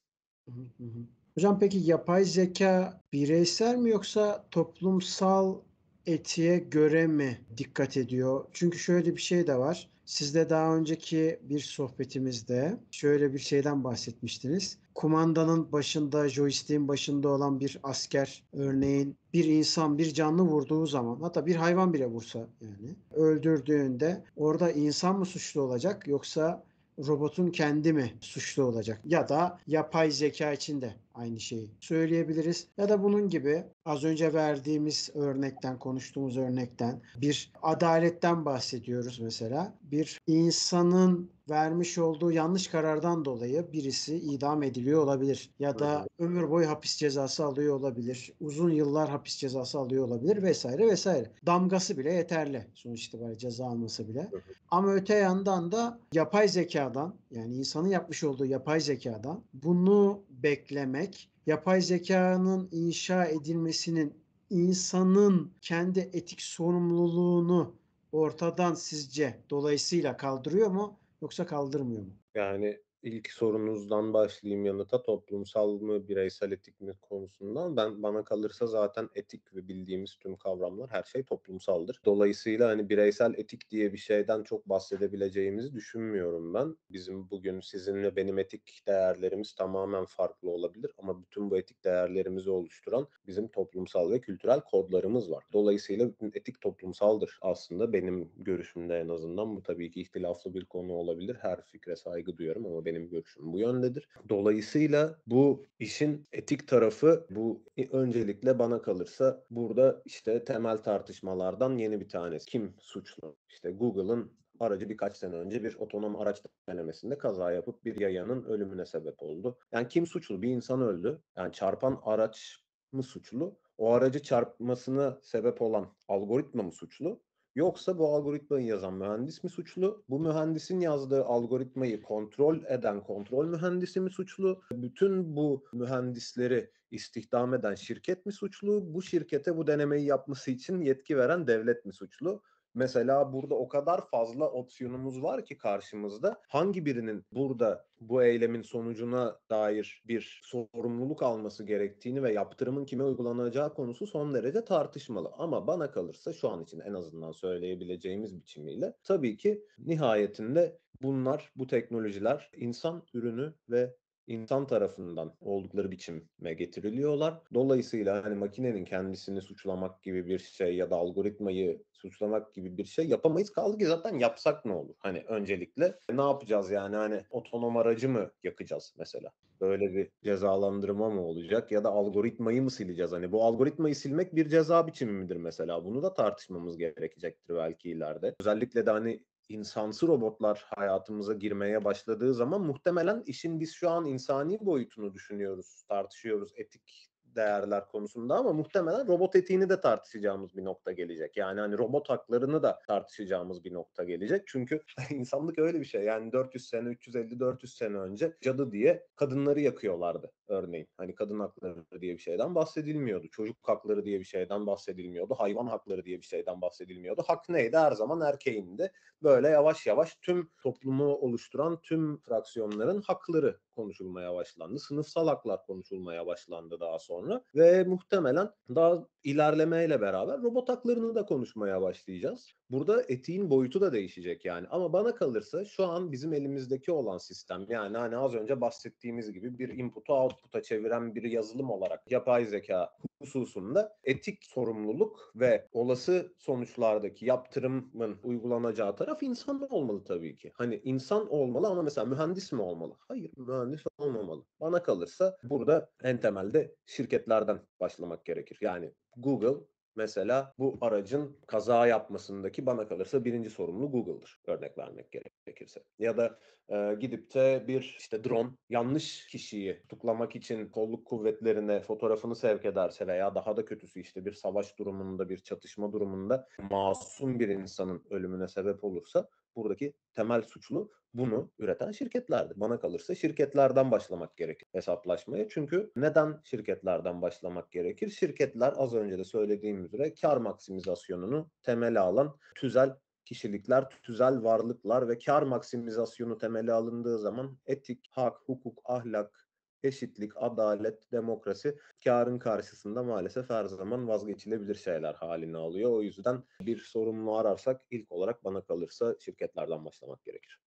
Hocam 1.34 1.58
peki 1.58 1.78
yapay 1.78 2.24
zeka 2.24 3.02
bireysel 3.12 3.76
mi 3.76 3.90
yoksa 3.90 4.46
toplumsal 4.50 5.60
etiğe 6.08 6.58
göre 6.58 7.06
mi 7.06 7.38
dikkat 7.56 7.96
ediyor? 7.96 8.44
Çünkü 8.52 8.78
şöyle 8.78 9.16
bir 9.16 9.20
şey 9.20 9.46
de 9.46 9.58
var. 9.58 9.88
Sizde 10.04 10.50
daha 10.50 10.76
önceki 10.76 11.40
bir 11.42 11.60
sohbetimizde 11.60 12.80
şöyle 12.90 13.34
bir 13.34 13.38
şeyden 13.38 13.84
bahsetmiştiniz. 13.84 14.78
Kumandanın 14.94 15.72
başında, 15.72 16.28
joystick'in 16.28 16.88
başında 16.88 17.28
olan 17.28 17.60
bir 17.60 17.78
asker 17.82 18.42
örneğin 18.52 19.16
bir 19.32 19.44
insan 19.44 19.98
bir 19.98 20.14
canlı 20.14 20.42
vurduğu 20.42 20.86
zaman 20.86 21.20
hatta 21.20 21.46
bir 21.46 21.56
hayvan 21.56 21.92
bile 21.92 22.06
vursa 22.06 22.38
yani 22.60 22.96
öldürdüğünde 23.14 24.24
orada 24.36 24.70
insan 24.72 25.18
mı 25.18 25.26
suçlu 25.26 25.60
olacak 25.60 26.08
yoksa 26.08 26.64
robotun 26.98 27.50
kendi 27.50 27.92
mi 27.92 28.12
suçlu 28.20 28.62
olacak? 28.62 29.00
Ya 29.04 29.28
da 29.28 29.58
yapay 29.66 30.10
zeka 30.10 30.52
içinde 30.52 30.94
aynı 31.18 31.40
şeyi 31.40 31.70
söyleyebiliriz. 31.80 32.66
Ya 32.76 32.88
da 32.88 33.02
bunun 33.02 33.28
gibi 33.28 33.64
az 33.84 34.04
önce 34.04 34.34
verdiğimiz 34.34 35.10
örnekten, 35.14 35.78
konuştuğumuz 35.78 36.36
örnekten 36.36 37.00
bir 37.16 37.52
adaletten 37.62 38.44
bahsediyoruz 38.44 39.20
mesela. 39.20 39.74
Bir 39.82 40.18
insanın 40.26 41.30
vermiş 41.50 41.98
olduğu 41.98 42.32
yanlış 42.32 42.68
karardan 42.68 43.24
dolayı 43.24 43.72
birisi 43.72 44.16
idam 44.16 44.62
ediliyor 44.62 45.02
olabilir 45.02 45.50
ya 45.58 45.78
da 45.78 46.06
ömür 46.18 46.50
boyu 46.50 46.68
hapis 46.68 46.96
cezası 46.96 47.44
alıyor 47.44 47.74
olabilir. 47.74 48.32
Uzun 48.40 48.70
yıllar 48.70 49.08
hapis 49.08 49.36
cezası 49.36 49.78
alıyor 49.78 50.04
olabilir 50.04 50.42
vesaire 50.42 50.86
vesaire. 50.86 51.30
Damgası 51.46 51.98
bile 51.98 52.12
yeterli 52.12 52.66
sonuç 52.74 53.06
itibariyle 53.06 53.38
ceza 53.38 53.66
alması 53.66 54.08
bile. 54.08 54.30
Ama 54.70 54.92
öte 54.92 55.14
yandan 55.14 55.72
da 55.72 55.98
yapay 56.12 56.48
zekadan 56.48 57.14
yani 57.30 57.54
insanın 57.54 57.88
yapmış 57.88 58.24
olduğu 58.24 58.46
yapay 58.46 58.80
zekadan 58.80 59.42
bunu 59.54 60.20
beklemek, 60.42 61.30
yapay 61.46 61.80
zekanın 61.80 62.68
inşa 62.72 63.24
edilmesinin 63.24 64.14
insanın 64.50 65.52
kendi 65.60 66.00
etik 66.00 66.42
sorumluluğunu 66.42 67.76
ortadan 68.12 68.74
sizce 68.74 69.42
dolayısıyla 69.50 70.16
kaldırıyor 70.16 70.70
mu 70.70 70.98
yoksa 71.22 71.46
kaldırmıyor 71.46 72.02
mu? 72.02 72.12
Yani 72.34 72.78
ilk 73.02 73.32
sorunuzdan 73.32 74.12
başlayayım 74.14 74.64
yanıta 74.64 75.02
toplumsal 75.02 75.80
mı 75.80 76.08
bireysel 76.08 76.52
etik 76.52 76.80
mi 76.80 76.92
konusundan 77.02 77.76
ben 77.76 78.02
bana 78.02 78.24
kalırsa 78.24 78.66
zaten 78.66 79.08
etik 79.14 79.54
ve 79.54 79.68
bildiğimiz 79.68 80.16
tüm 80.16 80.36
kavramlar 80.36 80.90
her 80.90 81.02
şey 81.02 81.22
toplumsaldır. 81.22 82.00
Dolayısıyla 82.04 82.68
hani 82.68 82.88
bireysel 82.88 83.34
etik 83.36 83.70
diye 83.70 83.92
bir 83.92 83.98
şeyden 83.98 84.42
çok 84.42 84.68
bahsedebileceğimizi 84.68 85.74
düşünmüyorum 85.74 86.54
ben. 86.54 86.76
Bizim 86.90 87.30
bugün 87.30 87.60
sizin 87.60 88.02
ve 88.02 88.16
benim 88.16 88.38
etik 88.38 88.82
değerlerimiz 88.86 89.54
tamamen 89.54 90.04
farklı 90.04 90.50
olabilir 90.50 90.92
ama 90.98 91.22
bütün 91.22 91.50
bu 91.50 91.58
etik 91.58 91.84
değerlerimizi 91.84 92.50
oluşturan 92.50 93.08
bizim 93.26 93.48
toplumsal 93.48 94.10
ve 94.10 94.20
kültürel 94.20 94.60
kodlarımız 94.60 95.30
var. 95.30 95.44
Dolayısıyla 95.52 96.10
etik 96.34 96.60
toplumsaldır 96.60 97.38
aslında 97.42 97.92
benim 97.92 98.32
görüşümde 98.36 98.98
en 98.98 99.08
azından 99.08 99.56
bu 99.56 99.62
tabii 99.62 99.90
ki 99.90 100.00
ihtilaflı 100.00 100.54
bir 100.54 100.64
konu 100.64 100.92
olabilir. 100.92 101.36
Her 101.40 101.62
fikre 101.62 101.96
saygı 101.96 102.36
duyuyorum 102.36 102.66
ama 102.66 102.84
benim 102.88 103.10
görüşüm 103.10 103.52
bu 103.52 103.58
yöndedir. 103.58 104.08
Dolayısıyla 104.28 105.18
bu 105.26 105.66
işin 105.78 106.24
etik 106.32 106.68
tarafı 106.68 107.26
bu 107.30 107.64
öncelikle 107.92 108.58
bana 108.58 108.82
kalırsa 108.82 109.44
burada 109.50 110.02
işte 110.04 110.44
temel 110.44 110.78
tartışmalardan 110.78 111.78
yeni 111.78 112.00
bir 112.00 112.08
tanesi. 112.08 112.50
Kim 112.50 112.74
suçlu? 112.80 113.36
İşte 113.48 113.70
Google'ın 113.70 114.32
aracı 114.60 114.88
birkaç 114.88 115.16
sene 115.16 115.34
önce 115.34 115.64
bir 115.64 115.74
otonom 115.74 116.16
araç 116.16 116.42
denemesinde 116.68 117.18
kaza 117.18 117.52
yapıp 117.52 117.84
bir 117.84 118.00
yayanın 118.00 118.44
ölümüne 118.44 118.86
sebep 118.86 119.22
oldu. 119.22 119.58
Yani 119.72 119.88
kim 119.88 120.06
suçlu? 120.06 120.42
Bir 120.42 120.48
insan 120.48 120.82
öldü. 120.82 121.22
Yani 121.36 121.52
çarpan 121.52 122.00
araç 122.02 122.56
mı 122.92 123.02
suçlu? 123.02 123.58
O 123.78 123.92
aracı 123.92 124.22
çarpmasına 124.22 125.18
sebep 125.22 125.62
olan 125.62 125.94
algoritma 126.08 126.62
mı 126.62 126.72
suçlu? 126.72 127.20
Yoksa 127.58 127.98
bu 127.98 128.14
algoritmayı 128.14 128.66
yazan 128.66 128.94
mühendis 128.94 129.44
mi 129.44 129.50
suçlu? 129.50 130.04
Bu 130.08 130.20
mühendisin 130.20 130.80
yazdığı 130.80 131.24
algoritmayı 131.24 132.02
kontrol 132.02 132.64
eden 132.64 133.02
kontrol 133.02 133.46
mühendisi 133.46 134.00
mi 134.00 134.10
suçlu? 134.10 134.62
Bütün 134.72 135.36
bu 135.36 135.64
mühendisleri 135.72 136.70
istihdam 136.90 137.54
eden 137.54 137.74
şirket 137.74 138.26
mi 138.26 138.32
suçlu? 138.32 138.94
Bu 138.94 139.02
şirkete 139.02 139.56
bu 139.56 139.66
denemeyi 139.66 140.06
yapması 140.06 140.50
için 140.50 140.80
yetki 140.80 141.16
veren 141.16 141.46
devlet 141.46 141.84
mi 141.84 141.92
suçlu? 141.92 142.42
Mesela 142.78 143.32
burada 143.32 143.54
o 143.54 143.68
kadar 143.68 144.06
fazla 144.06 144.50
opsiyonumuz 144.50 145.22
var 145.22 145.44
ki 145.44 145.58
karşımızda 145.58 146.40
hangi 146.48 146.86
birinin 146.86 147.24
burada 147.32 147.86
bu 148.00 148.22
eylemin 148.22 148.62
sonucuna 148.62 149.40
dair 149.50 150.02
bir 150.08 150.40
sorumluluk 150.44 151.22
alması 151.22 151.64
gerektiğini 151.64 152.22
ve 152.22 152.32
yaptırımın 152.32 152.84
kime 152.84 153.04
uygulanacağı 153.04 153.74
konusu 153.74 154.06
son 154.06 154.34
derece 154.34 154.64
tartışmalı. 154.64 155.30
Ama 155.38 155.66
bana 155.66 155.90
kalırsa 155.90 156.32
şu 156.32 156.48
an 156.48 156.62
için 156.62 156.80
en 156.80 156.94
azından 156.94 157.32
söyleyebileceğimiz 157.32 158.36
biçimiyle 158.36 158.94
tabii 159.04 159.36
ki 159.36 159.64
nihayetinde 159.78 160.78
bunlar, 161.02 161.52
bu 161.56 161.66
teknolojiler 161.66 162.50
insan 162.56 163.02
ürünü 163.14 163.54
ve 163.70 163.94
insan 164.26 164.66
tarafından 164.66 165.36
oldukları 165.40 165.90
biçime 165.90 166.54
getiriliyorlar. 166.54 167.42
Dolayısıyla 167.54 168.24
hani 168.24 168.34
makinenin 168.34 168.84
kendisini 168.84 169.42
suçlamak 169.42 170.02
gibi 170.02 170.26
bir 170.26 170.38
şey 170.38 170.76
ya 170.76 170.90
da 170.90 170.96
algoritmayı 170.96 171.82
suçlamak 171.98 172.54
gibi 172.54 172.78
bir 172.78 172.84
şey 172.84 173.08
yapamayız. 173.08 173.50
Kaldı 173.50 173.78
ki 173.78 173.86
zaten 173.86 174.18
yapsak 174.18 174.64
ne 174.64 174.72
olur? 174.72 174.94
Hani 174.98 175.24
öncelikle 175.28 175.98
ne 176.12 176.22
yapacağız 176.22 176.70
yani 176.70 176.96
hani 176.96 177.24
otonom 177.30 177.76
aracı 177.76 178.08
mı 178.08 178.30
yakacağız 178.42 178.94
mesela? 178.98 179.32
Böyle 179.60 179.94
bir 179.94 180.10
cezalandırma 180.24 181.10
mı 181.10 181.20
olacak 181.20 181.72
ya 181.72 181.84
da 181.84 181.88
algoritmayı 181.88 182.62
mı 182.62 182.70
sileceğiz? 182.70 183.12
Hani 183.12 183.32
bu 183.32 183.44
algoritmayı 183.44 183.96
silmek 183.96 184.36
bir 184.36 184.48
ceza 184.48 184.86
biçimi 184.86 185.12
midir 185.12 185.36
mesela? 185.36 185.84
Bunu 185.84 186.02
da 186.02 186.14
tartışmamız 186.14 186.78
gerekecektir 186.78 187.56
belki 187.56 187.90
ileride. 187.90 188.34
Özellikle 188.40 188.86
de 188.86 188.90
hani 188.90 189.24
insansı 189.48 190.08
robotlar 190.08 190.66
hayatımıza 190.76 191.34
girmeye 191.34 191.84
başladığı 191.84 192.34
zaman 192.34 192.60
muhtemelen 192.60 193.22
işin 193.26 193.60
biz 193.60 193.72
şu 193.72 193.90
an 193.90 194.04
insani 194.04 194.58
boyutunu 194.60 195.14
düşünüyoruz, 195.14 195.82
tartışıyoruz 195.88 196.52
etik 196.56 197.08
değerler 197.38 197.88
konusunda 197.88 198.34
ama 198.34 198.52
muhtemelen 198.52 199.08
robot 199.08 199.36
etiğini 199.36 199.68
de 199.68 199.80
tartışacağımız 199.80 200.56
bir 200.56 200.64
nokta 200.64 200.92
gelecek. 200.92 201.36
Yani 201.36 201.60
hani 201.60 201.78
robot 201.78 202.08
haklarını 202.10 202.62
da 202.62 202.78
tartışacağımız 202.86 203.64
bir 203.64 203.74
nokta 203.74 204.04
gelecek. 204.04 204.42
Çünkü 204.46 204.82
insanlık 205.10 205.58
öyle 205.58 205.80
bir 205.80 205.84
şey. 205.84 206.02
Yani 206.02 206.32
400 206.32 206.68
sene, 206.68 206.88
350-400 206.88 207.66
sene 207.66 207.96
önce 207.96 208.36
cadı 208.40 208.72
diye 208.72 209.06
kadınları 209.16 209.60
yakıyorlardı 209.60 210.32
örneğin. 210.48 210.88
Hani 210.96 211.14
kadın 211.14 211.40
hakları 211.40 212.00
diye 212.00 212.14
bir 212.14 212.22
şeyden 212.22 212.54
bahsedilmiyordu. 212.54 213.28
Çocuk 213.28 213.56
hakları 213.62 214.04
diye 214.04 214.20
bir 214.20 214.24
şeyden 214.24 214.66
bahsedilmiyordu. 214.66 215.34
Hayvan 215.34 215.66
hakları 215.66 216.04
diye 216.04 216.18
bir 216.18 216.26
şeyden 216.26 216.60
bahsedilmiyordu. 216.60 217.22
Hak 217.26 217.48
neydi? 217.48 217.76
Her 217.76 217.92
zaman 217.92 218.20
erkeğindi. 218.20 218.92
Böyle 219.22 219.48
yavaş 219.48 219.86
yavaş 219.86 220.14
tüm 220.22 220.50
toplumu 220.62 221.14
oluşturan 221.14 221.80
tüm 221.82 222.20
fraksiyonların 222.20 223.02
hakları 223.02 223.60
konuşulmaya 223.76 224.34
başlandı. 224.34 224.78
Sınıfsal 224.78 225.28
haklar 225.28 225.66
konuşulmaya 225.66 226.26
başlandı 226.26 226.80
daha 226.80 226.98
sonra 226.98 227.44
ve 227.54 227.84
muhtemelen 227.84 228.50
daha 228.74 229.06
ilerlemeyle 229.28 230.00
beraber 230.00 230.42
robot 230.42 230.68
haklarını 230.68 231.14
da 231.14 231.24
konuşmaya 231.26 231.82
başlayacağız. 231.82 232.52
Burada 232.70 233.02
etiğin 233.08 233.50
boyutu 233.50 233.80
da 233.80 233.92
değişecek 233.92 234.44
yani. 234.44 234.66
Ama 234.70 234.92
bana 234.92 235.14
kalırsa 235.14 235.64
şu 235.64 235.86
an 235.86 236.12
bizim 236.12 236.32
elimizdeki 236.32 236.92
olan 236.92 237.18
sistem 237.18 237.66
yani 237.68 237.96
hani 237.96 238.16
az 238.16 238.34
önce 238.34 238.60
bahsettiğimiz 238.60 239.32
gibi 239.32 239.58
bir 239.58 239.68
input'u 239.68 240.12
output'a 240.14 240.62
çeviren 240.62 241.14
bir 241.14 241.22
yazılım 241.22 241.70
olarak 241.70 242.10
yapay 242.10 242.44
zeka 242.44 242.90
hususunda 243.22 243.96
etik 244.04 244.44
sorumluluk 244.44 245.32
ve 245.34 245.68
olası 245.72 246.32
sonuçlardaki 246.38 247.26
yaptırımın 247.26 248.18
uygulanacağı 248.22 248.96
taraf 248.96 249.22
insan 249.22 249.66
olmalı 249.70 250.04
tabii 250.04 250.36
ki. 250.36 250.52
Hani 250.54 250.80
insan 250.84 251.32
olmalı 251.32 251.66
ama 251.68 251.82
mesela 251.82 252.04
mühendis 252.04 252.52
mi 252.52 252.62
olmalı? 252.62 252.94
Hayır 253.08 253.30
mühendis 253.36 253.82
olmamalı. 253.98 254.44
Bana 254.60 254.82
kalırsa 254.82 255.36
burada 255.42 255.90
en 256.02 256.20
temelde 256.20 256.74
şirketlerden 256.86 257.60
başlamak 257.80 258.24
gerekir. 258.24 258.58
Yani 258.60 258.92
Google 259.18 259.64
mesela 259.96 260.54
bu 260.58 260.78
aracın 260.80 261.36
kaza 261.46 261.86
yapmasındaki 261.86 262.66
bana 262.66 262.88
kalırsa 262.88 263.24
birinci 263.24 263.50
sorumlu 263.50 263.90
Google'dır 263.90 264.40
örnek 264.46 264.78
vermek 264.78 265.12
gerekirse. 265.12 265.84
Ya 265.98 266.16
da 266.16 266.38
e, 266.68 266.94
gidip 267.00 267.34
de 267.34 267.64
bir 267.68 267.96
işte 267.98 268.24
drone 268.24 268.50
yanlış 268.68 269.26
kişiyi 269.26 269.80
tutuklamak 269.80 270.36
için 270.36 270.68
kolluk 270.68 271.06
kuvvetlerine 271.06 271.80
fotoğrafını 271.80 272.36
sevk 272.36 272.64
ederse 272.64 273.06
veya 273.06 273.34
daha 273.34 273.56
da 273.56 273.64
kötüsü 273.64 274.00
işte 274.00 274.24
bir 274.24 274.32
savaş 274.32 274.78
durumunda 274.78 275.28
bir 275.28 275.38
çatışma 275.38 275.92
durumunda 275.92 276.48
masum 276.70 277.40
bir 277.40 277.48
insanın 277.48 278.04
ölümüne 278.10 278.48
sebep 278.48 278.84
olursa 278.84 279.28
buradaki 279.58 279.94
temel 280.14 280.42
suçlu 280.42 280.90
bunu 281.14 281.52
üreten 281.58 281.90
şirketlerdir. 281.90 282.60
Bana 282.60 282.80
kalırsa 282.80 283.14
şirketlerden 283.14 283.90
başlamak 283.90 284.36
gerekir 284.36 284.68
hesaplaşmaya. 284.72 285.48
Çünkü 285.48 285.92
neden 285.96 286.40
şirketlerden 286.44 287.22
başlamak 287.22 287.72
gerekir? 287.72 288.10
Şirketler 288.10 288.74
az 288.76 288.94
önce 288.94 289.18
de 289.18 289.24
söylediğim 289.24 289.84
üzere 289.84 290.14
kar 290.14 290.36
maksimizasyonunu 290.36 291.50
temele 291.62 292.00
alan 292.00 292.36
tüzel 292.54 292.96
kişilikler, 293.24 293.88
tüzel 294.02 294.42
varlıklar 294.42 295.08
ve 295.08 295.18
kar 295.18 295.42
maksimizasyonu 295.42 296.38
temeli 296.38 296.72
alındığı 296.72 297.18
zaman 297.18 297.58
etik, 297.66 298.08
hak, 298.10 298.36
hukuk, 298.46 298.82
ahlak, 298.84 299.47
eşitlik, 299.82 300.32
adalet, 300.36 301.12
demokrasi 301.12 301.76
karın 302.04 302.38
karşısında 302.38 303.02
maalesef 303.02 303.50
her 303.50 303.64
zaman 303.64 304.08
vazgeçilebilir 304.08 304.74
şeyler 304.74 305.14
haline 305.14 305.56
alıyor. 305.56 305.90
O 305.90 306.02
yüzden 306.02 306.44
bir 306.60 306.78
sorumlu 306.78 307.36
ararsak 307.36 307.80
ilk 307.90 308.12
olarak 308.12 308.44
bana 308.44 308.60
kalırsa 308.64 309.16
şirketlerden 309.18 309.84
başlamak 309.84 310.24
gerekir. 310.24 310.60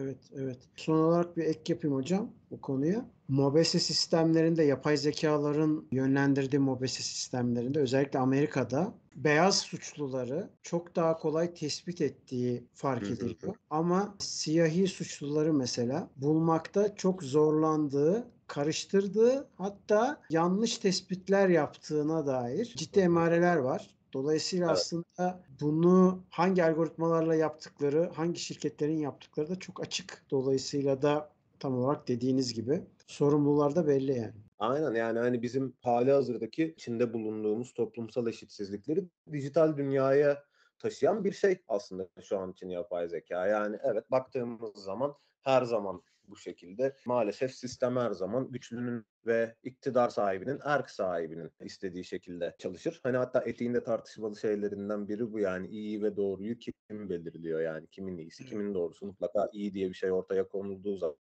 Evet, 0.00 0.30
evet. 0.34 0.58
Son 0.76 0.98
olarak 0.98 1.36
bir 1.36 1.44
ek 1.44 1.72
yapayım 1.72 1.96
hocam 1.96 2.32
bu 2.50 2.60
konuya. 2.60 3.10
Mobese 3.28 3.78
sistemlerinde 3.78 4.62
yapay 4.62 4.96
zekaların 4.96 5.88
yönlendirdiği 5.92 6.60
mobese 6.60 7.02
sistemlerinde 7.02 7.78
özellikle 7.78 8.18
Amerika'da 8.18 8.94
beyaz 9.16 9.58
suçluları 9.58 10.50
çok 10.62 10.96
daha 10.96 11.16
kolay 11.16 11.54
tespit 11.54 12.00
ettiği 12.00 12.68
fark 12.72 13.10
ediliyor. 13.10 13.54
Ama 13.70 14.16
siyahi 14.18 14.86
suçluları 14.86 15.54
mesela 15.54 16.10
bulmakta 16.16 16.94
çok 16.94 17.22
zorlandığı 17.22 18.33
karıştırdığı 18.46 19.48
hatta 19.54 20.20
yanlış 20.30 20.78
tespitler 20.78 21.48
yaptığına 21.48 22.26
dair 22.26 22.64
ciddi 22.76 23.00
emareler 23.00 23.56
var. 23.56 23.90
Dolayısıyla 24.12 24.66
Evet. 24.66 24.76
aslında 24.76 25.42
bunu 25.60 26.24
hangi 26.30 26.64
algoritmalarla 26.64 27.34
yaptıkları, 27.34 28.10
hangi 28.14 28.40
şirketlerin 28.40 28.98
yaptıkları 28.98 29.48
da 29.48 29.58
çok 29.58 29.82
açık. 29.82 30.24
Dolayısıyla 30.30 31.02
da 31.02 31.32
tam 31.60 31.78
olarak 31.78 32.08
dediğiniz 32.08 32.54
gibi 32.54 32.82
sorumlular 33.06 33.76
da 33.76 33.86
belli 33.86 34.18
yani. 34.18 34.34
Aynen 34.58 34.94
yani 34.94 35.18
hani 35.18 35.42
bizim 35.42 35.76
hali 35.80 36.12
hazırdaki 36.12 36.64
içinde 36.64 37.12
bulunduğumuz 37.12 37.72
toplumsal 37.72 38.26
eşitsizlikleri 38.26 39.04
dijital 39.32 39.76
dünyaya 39.76 40.44
taşıyan 40.78 41.24
bir 41.24 41.32
şey 41.32 41.62
aslında 41.68 42.08
şu 42.22 42.38
an 42.38 42.52
için 42.52 42.68
yapay 42.68 43.08
zeka. 43.08 43.46
Yani 43.46 43.78
evet 43.82 44.10
baktığımız 44.10 44.74
zaman 44.74 45.14
her 45.42 45.62
zaman 45.62 46.02
bu 46.28 46.36
şekilde 46.36 46.96
maalesef 47.06 47.54
sistem 47.54 47.96
her 47.96 48.10
zaman 48.10 48.50
güçlünün 48.50 49.06
ve 49.26 49.54
iktidar 49.62 50.08
sahibinin, 50.08 50.60
erk 50.64 50.90
sahibinin 50.90 51.50
istediği 51.60 52.04
şekilde 52.04 52.54
çalışır. 52.58 53.00
Hani 53.02 53.16
hatta 53.16 53.42
etiğinde 53.42 53.84
tartışmalı 53.84 54.36
şeylerinden 54.36 55.08
biri 55.08 55.32
bu 55.32 55.38
yani 55.38 55.66
iyi 55.68 56.02
ve 56.02 56.16
doğruyu 56.16 56.58
kim 56.58 56.74
belirliyor 56.90 57.60
yani 57.60 57.86
kimin 57.86 58.18
iyisi, 58.18 58.46
kimin 58.46 58.74
doğrusu 58.74 59.06
mutlaka 59.06 59.48
iyi 59.52 59.74
diye 59.74 59.88
bir 59.88 59.94
şey 59.94 60.12
ortaya 60.12 60.48
konulduğu 60.48 60.96
zaman 60.96 61.16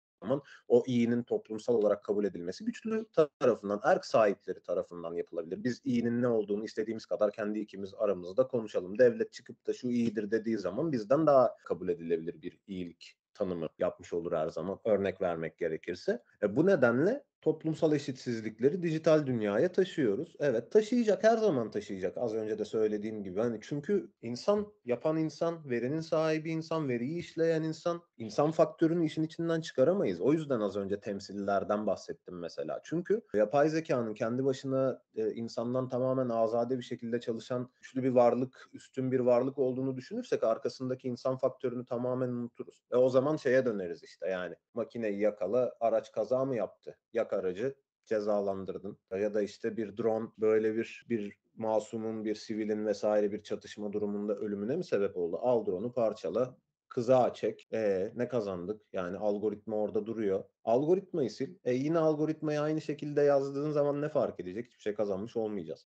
o 0.67 0.83
iyinin 0.87 1.23
toplumsal 1.23 1.73
olarak 1.73 2.03
kabul 2.03 2.25
edilmesi 2.25 2.65
güçlü 2.65 3.05
tarafından, 3.39 3.81
erk 3.83 4.05
sahipleri 4.05 4.63
tarafından 4.63 5.13
yapılabilir. 5.13 5.63
Biz 5.63 5.81
iyinin 5.83 6.21
ne 6.21 6.27
olduğunu 6.27 6.65
istediğimiz 6.65 7.05
kadar 7.05 7.31
kendi 7.31 7.59
ikimiz 7.59 7.93
aramızda 7.97 8.47
konuşalım. 8.47 8.99
Devlet 8.99 9.31
çıkıp 9.31 9.67
da 9.67 9.73
şu 9.73 9.87
iyidir 9.87 10.31
dediği 10.31 10.57
zaman 10.57 10.91
bizden 10.91 11.27
daha 11.27 11.57
kabul 11.65 11.89
edilebilir 11.89 12.41
bir 12.41 12.59
iyilik 12.67 13.20
tanımı 13.41 13.69
yapmış 13.79 14.13
olur 14.13 14.31
her 14.31 14.47
zaman. 14.47 14.79
Örnek 14.85 15.21
vermek 15.21 15.57
gerekirse. 15.57 16.23
E, 16.43 16.55
bu 16.55 16.65
nedenle 16.65 17.23
toplumsal 17.41 17.93
eşitsizlikleri 17.93 18.83
dijital 18.83 19.27
dünyaya 19.27 19.71
taşıyoruz. 19.71 20.35
Evet 20.39 20.71
taşıyacak 20.71 21.23
her 21.23 21.37
zaman 21.37 21.71
taşıyacak 21.71 22.17
az 22.17 22.33
önce 22.33 22.59
de 22.59 22.65
söylediğim 22.65 23.23
gibi. 23.23 23.39
Hani 23.39 23.59
çünkü 23.61 24.11
insan 24.21 24.73
yapan 24.85 25.17
insan, 25.17 25.69
verinin 25.69 26.01
sahibi 26.01 26.51
insan, 26.51 26.89
veriyi 26.89 27.19
işleyen 27.19 27.63
insan, 27.63 28.01
insan 28.17 28.51
faktörünü 28.51 29.05
işin 29.05 29.23
içinden 29.23 29.61
çıkaramayız. 29.61 30.21
O 30.21 30.33
yüzden 30.33 30.59
az 30.59 30.77
önce 30.77 30.99
temsillerden 30.99 31.87
bahsettim 31.87 32.39
mesela. 32.39 32.79
Çünkü 32.83 33.21
yapay 33.33 33.69
zekanın 33.69 34.13
kendi 34.13 34.45
başına 34.45 35.01
e, 35.15 35.31
insandan 35.33 35.89
tamamen 35.89 36.29
azade 36.29 36.77
bir 36.77 36.83
şekilde 36.83 37.19
çalışan 37.19 37.69
güçlü 37.75 38.03
bir 38.03 38.09
varlık, 38.09 38.69
üstün 38.73 39.11
bir 39.11 39.19
varlık 39.19 39.57
olduğunu 39.59 39.97
düşünürsek 39.97 40.43
arkasındaki 40.43 41.07
insan 41.07 41.37
faktörünü 41.37 41.85
tamamen 41.85 42.29
unuturuz. 42.29 42.83
Ve 42.91 42.95
o 42.95 43.09
zaman 43.09 43.35
şeye 43.37 43.65
döneriz 43.65 44.03
işte 44.03 44.27
yani 44.27 44.55
makineyi 44.73 45.19
yakala, 45.19 45.73
araç 45.79 46.11
kaza 46.11 46.45
mı 46.45 46.55
yaptı? 46.55 46.97
Yak 47.31 47.39
aracı 47.43 47.75
cezalandırdın. 48.05 48.97
Ya 49.11 49.33
da 49.33 49.41
işte 49.41 49.77
bir 49.77 49.97
drone 49.97 50.29
böyle 50.37 50.75
bir 50.75 51.05
bir 51.09 51.37
masumun, 51.55 52.25
bir 52.25 52.35
sivilin 52.35 52.85
vesaire 52.85 53.31
bir 53.31 53.43
çatışma 53.43 53.93
durumunda 53.93 54.35
ölümüne 54.35 54.75
mi 54.75 54.83
sebep 54.83 55.17
oldu? 55.17 55.37
Al 55.41 55.65
drone'u 55.65 55.93
parçala, 55.93 56.57
kızağa 56.91 57.33
çek. 57.33 57.67
E 57.73 58.11
ne 58.15 58.27
kazandık? 58.27 58.81
Yani 58.93 59.17
algoritma 59.17 59.75
orada 59.75 60.05
duruyor. 60.05 60.43
Algoritmayı 60.65 61.31
sil. 61.37 61.51
E 61.65 61.73
yine 61.73 61.99
algoritmayı 61.99 62.61
aynı 62.61 62.81
şekilde 62.81 63.21
yazdığın 63.21 63.71
zaman 63.71 64.01
ne 64.01 64.09
fark 64.09 64.39
edecek? 64.39 64.65
Hiçbir 64.65 64.81
şey 64.81 64.93
kazanmış 64.93 65.37
olmayacağız. 65.37 65.87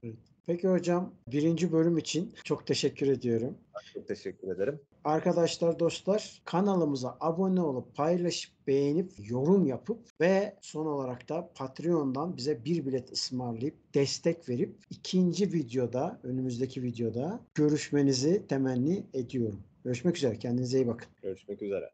Peki 0.47 0.69
hocam 0.69 1.15
birinci 1.29 1.73
bölüm 1.73 1.99
için 1.99 2.35
çok 2.45 2.67
teşekkür 2.67 3.09
ediyorum. 3.09 3.59
Çok 3.95 4.09
teşekkür 4.09 4.49
ederim. 4.49 4.81
Arkadaşlar, 5.05 5.79
dostlar 5.79 6.43
kanalımıza 6.45 7.17
abone 7.21 7.61
olup 7.63 7.95
paylaşıp 7.95 8.53
beğenip 8.67 9.13
yorum 9.31 9.67
yapıp 9.67 9.99
ve 10.21 10.57
son 10.61 10.87
olarak 10.87 11.29
da 11.29 11.51
Patreon'dan 11.55 12.37
bize 12.37 12.65
bir 12.65 12.87
bilet 12.87 13.13
ısmarlayıp 13.13 13.95
destek 13.95 14.49
verip 14.49 14.77
ikinci 14.91 15.53
videoda 15.53 16.21
önümüzdeki 16.23 16.83
videoda 16.83 17.41
görüşmenizi 17.55 18.47
temenni 18.47 19.07
ediyorum. 19.15 19.61
Görüşmek 19.87 20.17
üzere. 20.17 20.39
Kendinize 20.39 20.79
iyi 20.79 20.87
bakın. 20.87 21.09
Görüşmek 21.23 21.63
üzere. 21.63 21.91